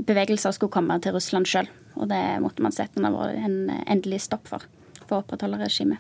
bevegelser 0.08 0.54
skulle 0.56 0.74
komme 0.74 1.00
til 1.02 1.16
Russland 1.16 1.50
sjøl. 1.50 1.70
Og 2.00 2.08
det 2.12 2.22
måtte 2.44 2.64
man 2.64 2.76
sette 2.76 3.02
en 3.02 3.58
endelig 3.86 4.22
stopp 4.28 4.48
for, 4.52 4.68
for 5.08 5.20
å 5.20 5.24
opprettholde 5.24 5.60
regimet. 5.64 6.00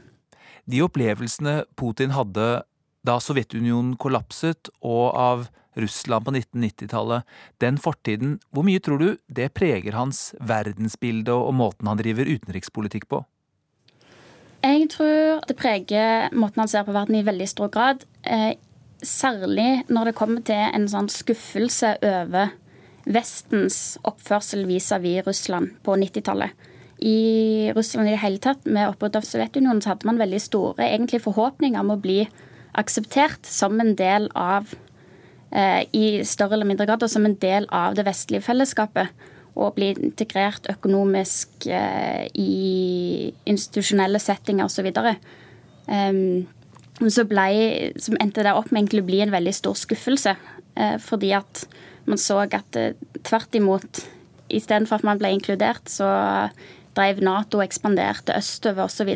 De 0.70 0.84
opplevelsene 0.86 1.64
Putin 1.80 2.14
hadde 2.16 2.62
da 3.08 3.18
Sovjetunionen 3.18 3.96
kollapset, 3.98 4.70
og 4.86 5.16
av 5.18 5.48
Russland 5.80 6.28
på 6.28 6.34
1990-tallet, 6.36 7.28
den 7.64 7.80
fortiden, 7.82 8.38
hvor 8.52 8.66
mye 8.68 8.82
tror 8.84 9.02
du 9.02 9.10
det 9.32 9.52
preger 9.58 9.96
hans 9.98 10.32
verdensbilde 10.38 11.34
og 11.34 11.54
måten 11.58 11.90
han 11.90 12.00
driver 12.02 12.30
utenrikspolitikk 12.30 13.08
på? 13.12 13.24
Jeg 14.62 14.92
tror 14.94 15.42
det 15.50 15.58
preger 15.58 16.30
måten 16.38 16.62
han 16.62 16.70
ser 16.70 16.86
på 16.86 16.94
verden 16.94 17.18
i 17.18 17.26
veldig 17.26 17.48
stor 17.50 17.72
grad. 17.74 18.04
Særlig 19.02 19.84
når 19.90 20.12
det 20.12 20.18
kommer 20.18 20.44
til 20.46 20.62
en 20.62 20.88
sånn 20.90 21.10
skuffelse 21.10 21.96
over 22.06 22.52
Vestens 23.10 23.98
oppførsel 24.06 24.68
vis-à-vis 24.70 25.26
Russland 25.26 25.74
på 25.86 25.96
90-tallet. 25.98 26.54
I 27.02 27.72
Russland 27.74 28.08
i 28.08 28.14
det 28.14 28.22
hele 28.22 28.38
tatt, 28.38 28.62
med 28.70 28.92
oppbruddet 28.92 29.24
av 29.24 29.26
Sovjetunionen, 29.26 29.82
så 29.82 29.96
hadde 29.96 30.06
man 30.06 30.22
veldig 30.22 30.42
store 30.44 30.86
egentlig 30.86 31.24
forhåpninger 31.24 31.82
om 31.82 31.96
å 31.96 32.02
bli 32.02 32.20
akseptert 32.78 33.48
som 33.50 33.80
en 33.82 33.96
del 33.98 34.30
av 34.38 34.70
eh, 35.50 35.82
I 35.98 36.22
større 36.28 36.60
eller 36.60 36.70
mindre 36.70 36.86
grad 36.86 37.02
og 37.02 37.10
som 37.12 37.26
en 37.26 37.40
del 37.42 37.66
av 37.74 37.98
det 37.98 38.06
vestlige 38.06 38.46
fellesskapet. 38.46 39.10
Og 39.58 39.74
bli 39.76 39.90
integrert 39.98 40.70
økonomisk 40.72 41.66
eh, 41.68 42.30
i 42.38 43.34
institusjonelle 43.50 44.22
settinger 44.22 44.70
osv. 44.70 44.94
Um, 45.90 46.46
så, 46.46 46.61
ble, 47.00 47.94
så 47.98 48.16
endte 48.20 48.44
det 48.46 48.54
opp 48.54 48.72
med 48.72 48.94
å 48.94 49.06
bli 49.06 49.22
en 49.24 49.34
veldig 49.34 49.54
stor 49.56 49.78
skuffelse. 49.80 50.36
Eh, 50.76 50.98
fordi 51.02 51.32
at 51.38 51.66
man 52.06 52.18
så 52.18 52.42
at 52.44 52.76
eh, 52.80 52.98
tvert 53.24 53.56
imot, 53.56 54.04
istedenfor 54.52 55.00
at 55.00 55.08
man 55.08 55.22
ble 55.22 55.32
inkludert, 55.32 55.88
så 55.90 56.10
drev 56.98 57.22
Nato 57.24 57.62
og 57.62 57.66
ekspanderte 57.66 58.36
østover 58.36 58.90
osv. 58.90 59.14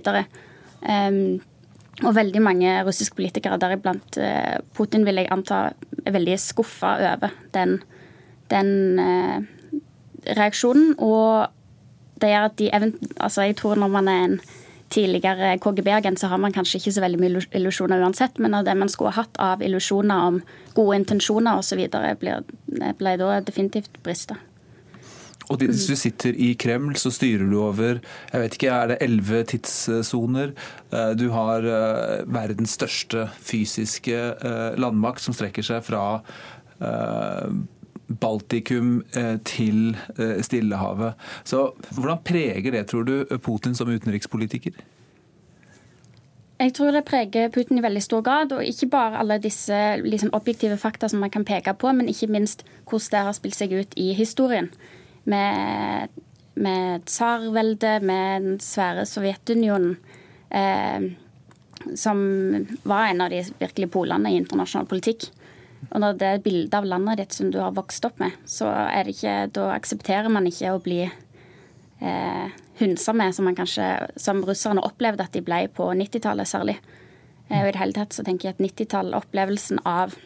Um, 0.86 1.42
og 2.04 2.16
veldig 2.16 2.42
mange 2.44 2.72
russiske 2.84 3.16
politikere, 3.16 3.60
deriblant 3.60 4.18
eh, 4.20 4.58
Putin, 4.76 5.06
vil 5.08 5.22
jeg 5.22 5.32
anta 5.32 5.70
er 6.06 6.16
veldig 6.16 6.36
skuffa 6.42 6.96
over 7.14 7.36
den, 7.56 7.78
den 8.52 9.00
eh, 9.00 9.46
reaksjonen. 10.36 10.98
Og 11.00 11.48
det 12.20 12.32
gjør 12.34 12.50
at 12.50 12.60
de 12.60 12.70
altså 13.20 13.48
Jeg 13.48 13.56
tror 13.60 13.80
når 13.80 13.94
man 13.96 14.12
er 14.12 14.24
en 14.26 14.40
tidligere 14.96 15.54
KGB-agent, 15.64 16.22
så 16.22 16.32
har 16.32 16.42
man 16.42 16.56
kanskje 16.56 16.80
ikke 16.80 16.96
så 16.96 17.04
veldig 17.04 17.22
mye 17.22 17.46
illusjoner 17.60 18.04
uansett, 18.04 18.40
men 18.42 18.58
av 18.58 18.66
det 18.68 18.76
man 18.80 18.92
skulle 18.92 19.14
ha 19.14 19.26
hatt 19.26 19.40
av 19.44 19.64
illusjoner 19.66 20.28
om 20.32 20.42
gode 20.78 21.00
intensjoner 21.04 21.62
osv., 21.62 21.86
ble 21.86 23.18
da 23.22 23.40
definitivt 23.46 24.02
brista. 24.06 24.40
Og 25.52 25.62
hvis 25.62 25.86
du 25.90 25.94
sitter 25.98 26.34
i 26.42 26.54
Kreml, 26.58 26.96
så 26.98 27.12
styrer 27.14 27.46
du 27.50 27.60
over 27.62 28.00
jeg 28.00 28.42
vet 28.42 28.58
ikke, 28.58 28.72
er 28.74 28.92
det 28.92 28.98
elleve 29.06 29.44
tidssoner. 29.52 30.56
Eh, 30.90 31.12
du 31.20 31.28
har 31.36 31.68
eh, 31.70 32.26
verdens 32.26 32.76
største 32.80 33.28
fysiske 33.46 34.18
eh, 34.34 34.80
landmakt 34.82 35.22
som 35.22 35.38
strekker 35.38 35.66
seg 35.66 35.86
fra 35.86 36.06
Baltikum 38.08 39.00
til 39.46 39.96
Stillehavet. 40.46 41.14
Så 41.44 41.72
Hvordan 41.92 42.22
preger 42.26 42.72
det, 42.72 42.88
tror 42.92 43.08
du, 43.08 43.16
Putin 43.42 43.76
som 43.76 43.90
utenrikspolitiker? 43.90 44.78
Jeg 46.56 46.72
tror 46.74 46.94
det 46.96 47.04
preger 47.04 47.50
Putin 47.52 47.82
i 47.82 47.84
veldig 47.84 48.02
stor 48.04 48.22
grad, 48.24 48.54
og 48.56 48.64
ikke 48.64 48.88
bare 48.88 49.20
alle 49.20 49.42
disse 49.44 49.76
liksom, 50.06 50.32
objektive 50.34 50.78
fakta 50.80 51.10
som 51.12 51.20
man 51.20 51.30
kan 51.34 51.44
peke 51.46 51.74
på, 51.76 51.92
men 51.92 52.08
ikke 52.08 52.32
minst 52.32 52.64
hvordan 52.88 53.12
det 53.12 53.24
har 53.28 53.36
spilt 53.36 53.58
seg 53.58 53.76
ut 53.76 53.98
i 54.00 54.14
historien 54.16 54.70
med, 55.28 56.08
med 56.56 57.04
tsarveldet, 57.06 58.04
med 58.08 58.48
den 58.48 58.60
svære 58.64 59.04
Sovjetunionen, 59.10 59.98
eh, 60.52 61.12
som 61.96 62.22
var 62.88 63.10
en 63.10 63.26
av 63.26 63.36
de 63.36 63.44
virkelige 63.60 63.92
polene 63.92 64.32
i 64.32 64.40
internasjonal 64.40 64.88
politikk. 64.88 65.28
Og 65.92 66.02
når 66.02 66.20
det 66.20 66.28
er 66.28 66.40
et 66.40 66.46
bilde 66.46 66.78
av 66.78 66.88
landet 66.88 67.22
ditt 67.22 67.38
som 67.38 67.50
du 67.54 67.60
har 67.62 67.76
vokst 67.76 68.06
opp 68.08 68.20
med, 68.22 68.36
så 68.50 68.70
er 68.70 69.06
det 69.06 69.16
ikke, 69.16 69.36
da 69.56 69.70
aksepterer 69.76 70.32
man 70.34 70.48
ikke 70.50 70.74
å 70.76 70.84
bli 70.84 71.02
eh, 71.06 72.56
hunsa 72.82 73.16
med, 73.16 73.36
som 73.36 73.48
man 73.48 73.58
kanskje, 73.58 73.90
som 74.20 74.44
russerne 74.46 74.84
opplevde 74.86 75.26
at 75.26 75.36
de 75.36 75.44
ble 75.46 75.66
på 75.76 75.90
90-tallet 75.96 76.50
særlig. 76.50 76.80
Eh, 77.50 77.62
og 77.62 77.70
i 77.70 77.76
det 77.76 77.82
hele 77.82 77.98
tatt 77.98 78.16
så 78.16 78.26
tenker 78.26 78.50
jeg 78.50 78.58
at 78.58 78.64
90-tallet, 78.64 79.20
opplevelsen 79.20 79.84
av 79.86 80.18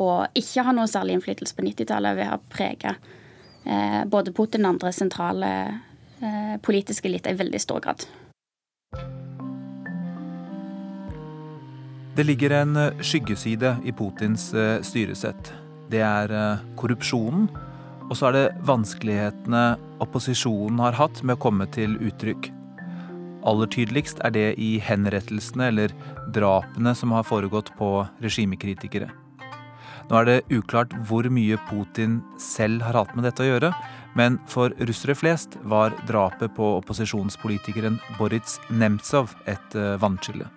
å 0.00 0.10
ikke 0.36 0.64
ha 0.66 0.74
noe 0.76 0.88
særlig 0.90 1.16
innflytelse 1.16 1.56
på 1.56 1.64
90-tallet, 1.68 2.18
vil 2.18 2.32
ha 2.32 2.40
prega 2.52 2.96
Eh, 3.66 4.04
både 4.06 4.32
Putin 4.32 4.62
og 4.64 4.76
andre 4.76 4.92
sentrale 4.94 5.48
eh, 6.22 6.54
politiske 6.62 7.08
eliter 7.10 7.34
i 7.34 7.40
veldig 7.40 7.60
stor 7.60 7.82
grad. 7.82 8.06
Det 12.16 12.24
ligger 12.24 12.50
en 12.56 12.76
eh, 12.80 13.00
skyggeside 13.04 13.74
i 13.84 13.92
Putins 13.92 14.48
styresett. 14.88 15.50
Det 15.92 16.00
er 16.00 16.32
korrupsjonen, 16.80 17.44
og 18.08 18.14
så 18.16 18.30
er 18.30 18.34
det 18.34 18.54
vanskelighetene 18.66 19.76
opposisjonen 20.02 20.80
har 20.80 20.96
hatt 20.96 21.20
med 21.22 21.36
å 21.36 21.42
komme 21.44 21.66
til 21.76 21.98
uttrykk. 22.00 22.48
Aller 23.46 23.68
tydeligst 23.70 24.24
er 24.24 24.32
det 24.32 24.46
i 24.58 24.78
henrettelsene 24.82 25.68
eller 25.68 25.94
drapene 26.34 26.96
som 26.96 27.12
har 27.14 27.28
foregått 27.28 27.70
på 27.78 27.90
regimekritikere. 28.24 29.12
Nå 30.08 30.18
er 30.18 30.26
det 30.26 30.40
uklart 30.56 30.96
hvor 31.06 31.28
mye 31.28 31.60
Putin 31.68 32.22
selv 32.40 32.82
har 32.86 32.96
hatt 32.96 33.14
med 33.14 33.28
dette 33.28 33.44
å 33.44 33.50
gjøre, 33.52 33.74
men 34.16 34.40
for 34.50 34.72
russere 34.88 35.18
flest 35.18 35.58
var 35.68 35.94
drapet 36.08 36.56
på 36.56 36.76
opposisjonspolitikeren 36.80 38.00
Boris 38.16 38.56
Nemtsov 38.70 39.36
et 39.50 39.82
vannskille. 40.00 40.48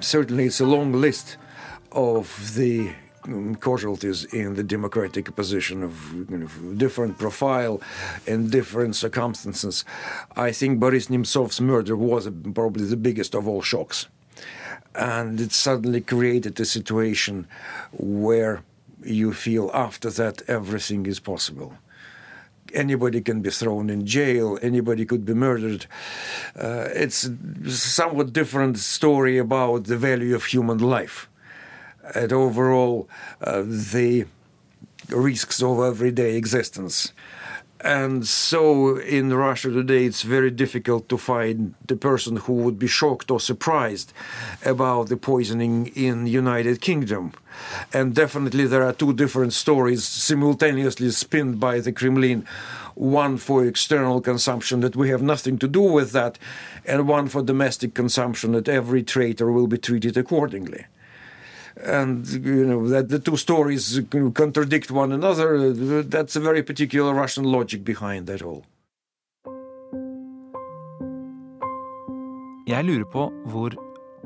Certainly 0.00 0.46
it's 0.46 0.60
a 0.60 0.66
long 0.66 0.92
list 0.92 1.36
of 1.92 2.54
the 2.54 2.90
um, 3.24 3.54
casualties 3.56 4.24
in 4.32 4.54
the 4.54 4.62
democratic 4.62 5.28
opposition 5.28 5.82
of 5.82 6.12
you 6.30 6.38
know, 6.38 6.48
different 6.76 7.18
profile 7.18 7.80
and 8.26 8.50
different 8.50 8.94
circumstances. 8.96 9.84
I 10.36 10.52
think 10.52 10.78
Boris 10.78 11.06
Nemtsov's 11.08 11.60
murder 11.60 11.96
was 11.96 12.28
probably 12.54 12.84
the 12.84 12.96
biggest 12.96 13.34
of 13.34 13.48
all 13.48 13.62
shocks. 13.62 14.06
and 14.96 15.40
it 15.40 15.52
suddenly 15.52 16.00
created 16.00 16.58
a 16.58 16.64
situation 16.64 17.46
where 17.92 18.62
you 19.04 19.32
feel 19.32 19.70
after 19.74 20.10
that 20.10 20.42
everything 20.48 21.06
is 21.06 21.20
possible. 21.20 21.74
Anybody 22.74 23.20
can 23.20 23.42
be 23.42 23.50
thrown 23.50 23.90
in 23.90 24.06
jail. 24.06 24.58
Anybody 24.62 25.04
could 25.04 25.24
be 25.24 25.34
murdered. 25.34 25.86
Uh, 26.58 26.88
it's 26.94 27.28
somewhat 27.66 28.32
different 28.32 28.78
story 28.78 29.38
about 29.38 29.84
the 29.84 29.96
value 29.96 30.34
of 30.34 30.44
human 30.44 30.78
life 30.78 31.28
and 32.14 32.32
overall 32.32 33.08
uh, 33.40 33.62
the 33.66 34.26
risks 35.08 35.62
of 35.62 35.80
everyday 35.80 36.36
existence. 36.36 37.12
And 37.80 38.26
so 38.26 38.96
in 38.96 39.32
Russia 39.34 39.70
today, 39.70 40.06
it's 40.06 40.22
very 40.22 40.50
difficult 40.50 41.08
to 41.08 41.18
find 41.18 41.74
the 41.86 41.96
person 41.96 42.36
who 42.36 42.54
would 42.54 42.78
be 42.78 42.86
shocked 42.86 43.30
or 43.30 43.38
surprised 43.38 44.12
about 44.64 45.08
the 45.08 45.16
poisoning 45.16 45.88
in 45.88 46.26
United 46.26 46.80
Kingdom. 46.80 47.32
And 47.92 48.14
definitely 48.14 48.66
there 48.66 48.82
are 48.82 48.92
two 48.92 49.12
different 49.12 49.52
stories 49.52 50.04
simultaneously 50.04 51.10
spinned 51.10 51.60
by 51.60 51.80
the 51.80 51.92
Kremlin. 51.92 52.46
One 52.94 53.36
for 53.36 53.64
external 53.64 54.22
consumption 54.22 54.80
that 54.80 54.96
we 54.96 55.10
have 55.10 55.22
nothing 55.22 55.58
to 55.58 55.68
do 55.68 55.82
with 55.82 56.12
that, 56.12 56.38
and 56.86 57.06
one 57.06 57.28
for 57.28 57.42
domestic 57.42 57.92
consumption 57.92 58.52
that 58.52 58.68
every 58.68 59.02
traitor 59.02 59.52
will 59.52 59.66
be 59.66 59.76
treated 59.76 60.16
accordingly 60.16 60.86
and 61.84 62.26
you 62.26 62.64
know 62.64 62.88
that 62.88 63.08
the 63.08 63.18
two 63.18 63.36
stories 63.36 64.00
contradict 64.34 64.90
one 64.90 65.12
another. 65.12 65.72
That's 66.02 66.36
a 66.36 66.40
very 66.40 66.62
particular 66.62 67.14
Russian 67.14 67.44
logic 67.44 67.84
behind 67.84 68.26
that 68.26 68.42
all. 68.42 68.64
Jeg 72.66 72.84
lurer 72.84 73.04
på 73.04 73.32
hvor 73.46 73.70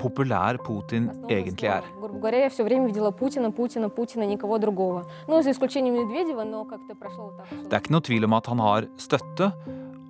populær 0.01 0.57
Putin 0.65 1.11
egentlig 1.29 1.69
er. 1.69 1.81
Det 1.91 2.11
er 7.73 7.77
ikke 7.77 7.93
noe 7.93 8.07
tvil 8.09 8.25
om 8.25 8.33
at 8.39 8.47
han 8.47 8.59
har 8.65 8.87
støtte, 8.97 9.53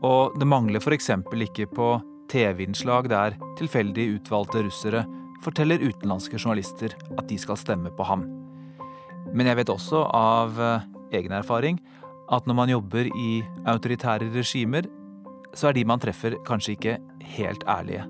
og 0.07 0.39
det 0.39 0.47
mangler 0.47 0.81
f.eks. 0.81 1.11
ikke 1.11 1.67
på 1.75 2.01
TV-innslag 2.31 3.11
der 3.11 3.35
tilfeldig 3.59 4.21
utvalgte 4.21 4.63
russere 4.63 5.03
forteller 5.45 5.83
utenlandske 5.83 6.39
journalister 6.39 6.95
at 7.17 7.27
de 7.31 7.39
skal 7.41 7.59
stemme 7.61 7.93
på 7.97 8.07
ham. 8.07 8.27
Men 9.35 9.51
jeg 9.51 9.61
vet 9.61 9.73
også 9.73 10.05
av 10.17 10.61
eh, 10.61 10.87
egen 11.21 11.35
erfaring 11.37 11.81
at 12.31 12.47
når 12.47 12.57
man 12.57 12.73
jobber 12.73 13.11
i 13.11 13.43
autoritære 13.69 14.31
regimer, 14.35 14.87
så 15.55 15.71
er 15.71 15.77
de 15.77 15.87
man 15.87 16.03
treffer, 16.03 16.37
kanskje 16.47 16.77
ikke 16.77 16.99
helt 17.37 17.65
ærlige. 17.69 18.05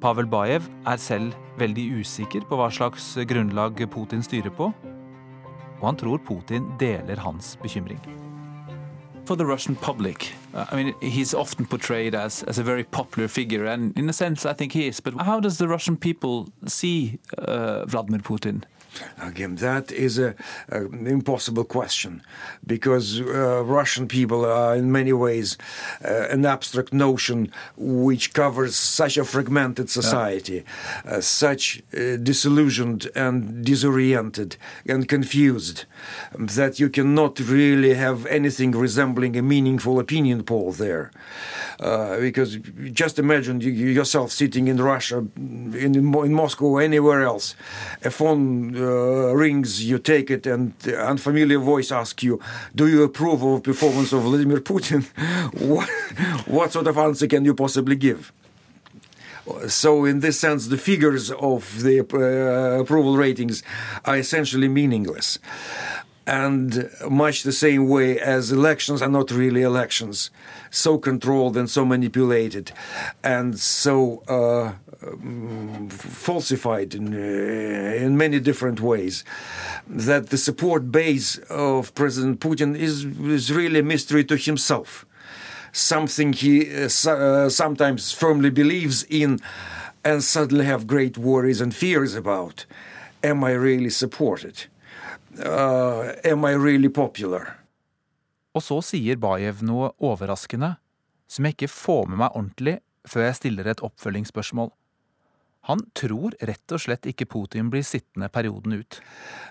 Pavel 0.00 0.30
Bajev 0.32 0.64
er 0.88 0.96
selv 0.96 1.34
veldig 1.60 2.00
usikker 2.00 2.46
på 2.48 2.56
hva 2.56 2.70
slags 2.72 3.12
grunnlag 3.28 3.82
Putin 3.92 4.24
styrer 4.24 4.54
på, 4.56 4.70
og 5.80 5.84
han 5.84 6.00
tror 6.00 6.24
Putin 6.24 6.72
deler 6.80 7.20
hans 7.20 7.52
bekymring. 7.60 8.19
For 9.30 9.36
the 9.36 9.46
Russian 9.46 9.76
public? 9.76 10.32
Uh, 10.52 10.66
I 10.72 10.74
mean, 10.74 10.92
he's 11.00 11.34
often 11.34 11.64
portrayed 11.64 12.16
as, 12.16 12.42
as 12.48 12.58
a 12.58 12.64
very 12.64 12.82
popular 12.82 13.28
figure, 13.28 13.64
and 13.64 13.96
in 13.96 14.08
a 14.08 14.12
sense, 14.12 14.44
I 14.44 14.54
think 14.54 14.72
he 14.72 14.88
is. 14.88 14.98
But 14.98 15.14
how 15.20 15.38
does 15.38 15.58
the 15.58 15.68
Russian 15.68 15.96
people 15.96 16.48
see 16.66 17.20
uh, 17.38 17.84
Vladimir 17.86 18.18
Putin? 18.18 18.64
Again, 19.20 19.56
that 19.56 19.92
is 19.92 20.18
a, 20.18 20.34
an 20.68 21.06
impossible 21.06 21.64
question 21.64 22.22
because 22.66 23.20
uh, 23.20 23.62
Russian 23.64 24.08
people 24.08 24.44
are 24.44 24.74
in 24.76 24.90
many 24.90 25.12
ways 25.12 25.56
uh, 26.04 26.28
an 26.28 26.44
abstract 26.44 26.92
notion 26.92 27.52
which 27.76 28.32
covers 28.32 28.76
such 28.76 29.16
a 29.16 29.24
fragmented 29.24 29.90
society, 29.90 30.64
yeah. 31.04 31.12
uh, 31.12 31.20
such 31.20 31.82
uh, 31.94 32.16
disillusioned 32.16 33.08
and 33.14 33.64
disoriented 33.64 34.56
and 34.86 35.08
confused 35.08 35.84
that 36.38 36.80
you 36.80 36.88
cannot 36.88 37.38
really 37.40 37.94
have 37.94 38.26
anything 38.26 38.72
resembling 38.72 39.36
a 39.36 39.42
meaningful 39.42 39.98
opinion 39.98 40.42
poll 40.42 40.72
there. 40.72 41.10
Uh, 41.78 42.18
because 42.20 42.56
just 42.92 43.18
imagine 43.18 43.60
you, 43.60 43.70
yourself 43.70 44.32
sitting 44.32 44.68
in 44.68 44.76
Russia, 44.76 45.18
in, 45.36 45.94
in 45.94 46.32
Moscow, 46.32 46.66
or 46.66 46.82
anywhere 46.82 47.22
else, 47.22 47.54
a 48.04 48.10
phone 48.10 48.74
uh, 48.80 49.34
rings, 49.34 49.84
you 49.84 49.98
take 49.98 50.30
it, 50.30 50.46
and 50.46 50.72
unfamiliar 50.86 51.58
voice 51.58 51.92
asks 51.92 52.22
you, 52.22 52.40
"Do 52.74 52.88
you 52.88 53.02
approve 53.02 53.42
of 53.42 53.62
performance 53.62 54.12
of 54.12 54.22
Vladimir 54.22 54.60
Putin?" 54.60 55.04
what, 55.60 55.88
what 56.46 56.72
sort 56.72 56.86
of 56.86 56.98
answer 56.98 57.26
can 57.26 57.44
you 57.44 57.54
possibly 57.54 57.96
give? 57.96 58.32
So, 59.68 60.04
in 60.04 60.20
this 60.20 60.38
sense, 60.38 60.68
the 60.68 60.78
figures 60.78 61.30
of 61.30 61.82
the 61.82 62.00
uh, 62.00 62.82
approval 62.82 63.16
ratings 63.16 63.62
are 64.04 64.16
essentially 64.16 64.68
meaningless. 64.68 65.38
And 66.30 66.88
much 67.10 67.42
the 67.42 67.50
same 67.50 67.88
way 67.88 68.20
as 68.20 68.52
elections 68.52 69.02
are 69.02 69.08
not 69.08 69.32
really 69.32 69.62
elections, 69.62 70.30
so 70.70 70.96
controlled 70.96 71.56
and 71.56 71.68
so 71.68 71.84
manipulated, 71.84 72.70
and 73.24 73.58
so 73.58 74.22
uh, 74.28 74.74
falsified 75.88 76.94
in, 76.94 77.12
uh, 77.12 78.04
in 78.06 78.16
many 78.16 78.38
different 78.38 78.80
ways, 78.80 79.24
that 79.88 80.30
the 80.30 80.38
support 80.38 80.92
base 80.92 81.38
of 81.48 81.92
President 81.96 82.38
Putin 82.38 82.78
is, 82.78 83.04
is 83.04 83.52
really 83.52 83.80
a 83.80 83.82
mystery 83.82 84.24
to 84.26 84.36
himself. 84.36 85.04
Something 85.72 86.32
he 86.32 86.72
uh, 86.72 86.88
uh, 87.10 87.48
sometimes 87.48 88.12
firmly 88.12 88.50
believes 88.50 89.02
in 89.10 89.40
and 90.04 90.22
suddenly 90.22 90.64
have 90.64 90.86
great 90.86 91.18
worries 91.18 91.60
and 91.60 91.74
fears 91.74 92.14
about. 92.14 92.66
Am 93.24 93.42
I 93.42 93.50
really 93.50 93.90
supported? 93.90 94.66
Uh, 95.40 96.12
am 96.32 96.44
I 96.44 96.52
really 96.54 96.88
popular? 96.88 97.56
Og 98.54 98.62
så 98.62 98.80
sier 98.84 99.16
Bajev 99.20 99.62
noe 99.64 99.92
overraskende, 100.02 100.74
som 101.30 101.46
jeg 101.46 101.56
ikke 101.56 101.70
får 101.72 102.08
med 102.10 102.20
meg 102.20 102.36
ordentlig 102.36 102.76
før 103.08 103.28
jeg 103.28 103.38
stiller 103.38 103.70
et 103.70 103.82
oppfølgingsspørsmål. 103.86 104.72
Han 105.68 105.84
tror 105.96 106.34
rett 106.44 106.72
og 106.72 106.82
slett 106.82 107.06
ikke 107.08 107.28
Putin 107.28 107.70
blir 107.72 107.84
sittende 107.86 108.28
perioden 108.32 108.74
ut. 108.80 109.00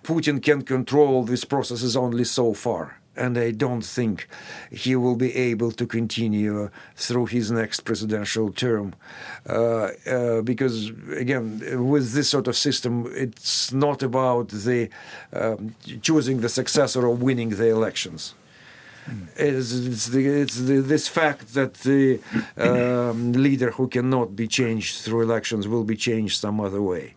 Putin 0.04 0.42
can 0.42 0.64
control 0.66 1.26
these 1.26 1.46
processes 1.46 1.96
only 1.96 2.26
so 2.26 2.54
far. 2.54 2.98
And 3.20 3.38
I 3.38 3.52
don't 3.52 3.86
think 3.98 4.28
he 4.72 4.96
will 4.96 5.16
be 5.16 5.32
able 5.52 5.72
to 5.74 5.86
continue 5.86 6.70
through 6.96 7.28
his 7.38 7.52
next 7.52 7.80
presidential 7.90 8.48
term. 8.52 8.88
Uh, 9.48 9.90
uh, 10.16 10.42
because, 10.42 10.76
again, 11.26 11.46
with 11.90 12.14
this 12.14 12.30
sort 12.30 12.48
of 12.48 12.56
system, 12.56 12.94
it's 13.26 13.74
not 13.74 14.00
about 14.04 14.48
the 14.50 14.90
um, 15.34 15.76
choosing 16.02 16.38
the 16.46 16.50
successor 16.50 17.02
or 17.06 17.14
winning 17.28 17.50
the 17.50 17.68
elections. 17.68 18.22
It's, 19.36 19.74
it's, 19.74 20.06
the, 20.08 20.26
it's 20.28 20.58
the, 20.58 20.82
this 20.82 21.08
fact 21.08 21.54
that 21.54 21.74
the 21.76 22.20
um, 22.58 23.32
leader 23.46 23.72
who 23.72 23.88
cannot 23.88 24.36
be 24.36 24.48
changed 24.48 25.02
through 25.04 25.22
elections 25.22 25.68
will 25.68 25.84
be 25.84 25.96
changed 25.96 26.40
some 26.40 26.60
other 26.60 26.82
way. 26.82 27.16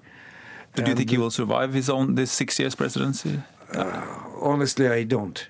Do 0.74 0.84
you 0.86 0.94
think 0.94 1.10
he 1.10 1.18
will 1.18 1.30
survive 1.30 1.74
his 1.74 1.90
own 1.90 2.14
this 2.14 2.32
six 2.32 2.58
years 2.58 2.74
presidency? 2.74 3.42
Uh, 3.74 4.06
honestly, 4.40 4.88
I 4.88 5.02
don't. 5.02 5.46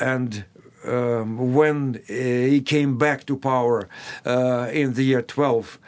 And 0.00 0.44
um, 0.84 1.54
when 1.54 1.96
uh, 1.96 2.12
he 2.12 2.60
came 2.60 2.98
back 2.98 3.26
to 3.26 3.36
power 3.36 3.88
uh, 4.24 4.68
in 4.72 4.94
the 4.94 5.02
year 5.02 5.22
12, 5.22 5.78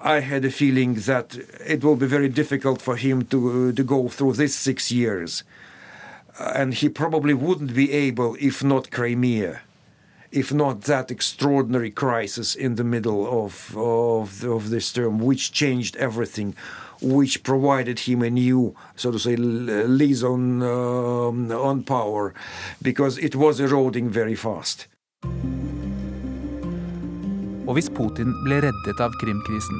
I 0.00 0.20
had 0.20 0.44
a 0.44 0.50
feeling 0.50 0.94
that 0.94 1.36
it 1.64 1.84
will 1.84 1.96
be 1.96 2.06
very 2.06 2.28
difficult 2.28 2.82
for 2.82 2.96
him 2.96 3.24
to 3.26 3.72
to 3.72 3.84
go 3.84 4.08
through 4.08 4.32
this 4.32 4.54
six 4.54 4.90
years. 4.90 5.44
And 6.38 6.74
he 6.74 6.88
probably 6.88 7.34
wouldn't 7.34 7.74
be 7.74 7.92
able 7.92 8.36
if 8.40 8.64
not 8.64 8.90
Crimea, 8.90 9.60
if 10.32 10.52
not 10.52 10.82
that 10.82 11.10
extraordinary 11.10 11.90
crisis 11.90 12.54
in 12.54 12.74
the 12.74 12.84
middle 12.84 13.44
of, 13.44 13.76
of, 13.76 14.42
of 14.42 14.70
this 14.70 14.92
term, 14.92 15.18
which 15.18 15.52
changed 15.52 15.94
everything, 15.96 16.56
which 17.02 17.42
provided 17.42 17.98
him 18.00 18.22
a 18.22 18.30
new, 18.30 18.74
so 18.96 19.10
to 19.10 19.18
say, 19.18 19.36
liaison 19.36 20.62
on, 20.62 21.52
uh, 21.52 21.58
on 21.58 21.82
power, 21.82 22.34
because 22.80 23.18
it 23.18 23.34
was 23.34 23.60
eroding 23.60 24.08
very 24.08 24.34
fast. 24.34 24.88
Og 27.62 27.78
hvis 27.78 27.90
Putin 27.94 28.32
ble 28.42 28.58
reddet 28.64 29.00
av 29.00 29.14
Krimkrisen, 29.20 29.78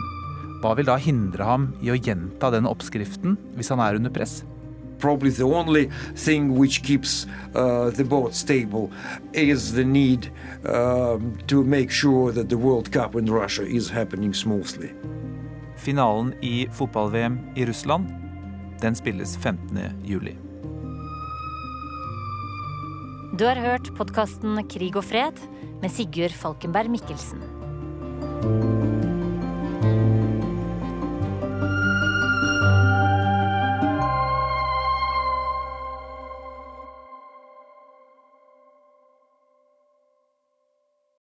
hva 0.62 0.76
vil 0.78 0.86
da 0.86 0.94
hindre 1.02 1.44
ham 1.44 1.72
i 1.82 1.90
å 1.90 1.98
gjenta 1.98 2.52
den 2.54 2.68
oppskriften 2.70 3.34
hvis 3.58 3.72
han 3.74 3.82
er 3.82 3.98
under 3.98 4.12
press? 4.14 4.42
probably 5.02 5.30
the 5.30 5.42
only 5.42 5.90
thing 6.14 6.54
which 6.54 6.84
keeps 6.84 7.26
uh, 7.56 7.90
the 7.90 8.04
boat 8.04 8.32
stable 8.34 8.88
is 9.32 9.72
the 9.72 9.84
need 9.84 10.30
um, 10.64 11.36
to 11.48 11.64
make 11.64 11.90
sure 11.90 12.30
that 12.30 12.48
the 12.48 12.56
World 12.56 12.92
Cup 12.92 13.16
in 13.16 13.26
Russia 13.26 13.66
is 13.66 13.90
happening 13.90 14.32
smoothly. 14.32 14.92
Finalen 15.82 16.32
i 16.46 16.66
fotball-VM 16.70 17.38
i 17.58 17.66
Russland 17.66 18.06
den 18.82 18.94
spilles 18.94 19.36
15. 19.36 19.78
juli. 20.04 20.36
Du 23.38 23.44
har 23.46 23.56
hørt 23.56 23.90
podkasten 23.96 24.58
Krig 24.70 24.96
og 24.98 25.06
fred 25.08 25.38
med 25.82 25.90
Sigurd 25.94 26.34
Falkenberg 26.36 26.90
Mikkelsen. 26.92 27.42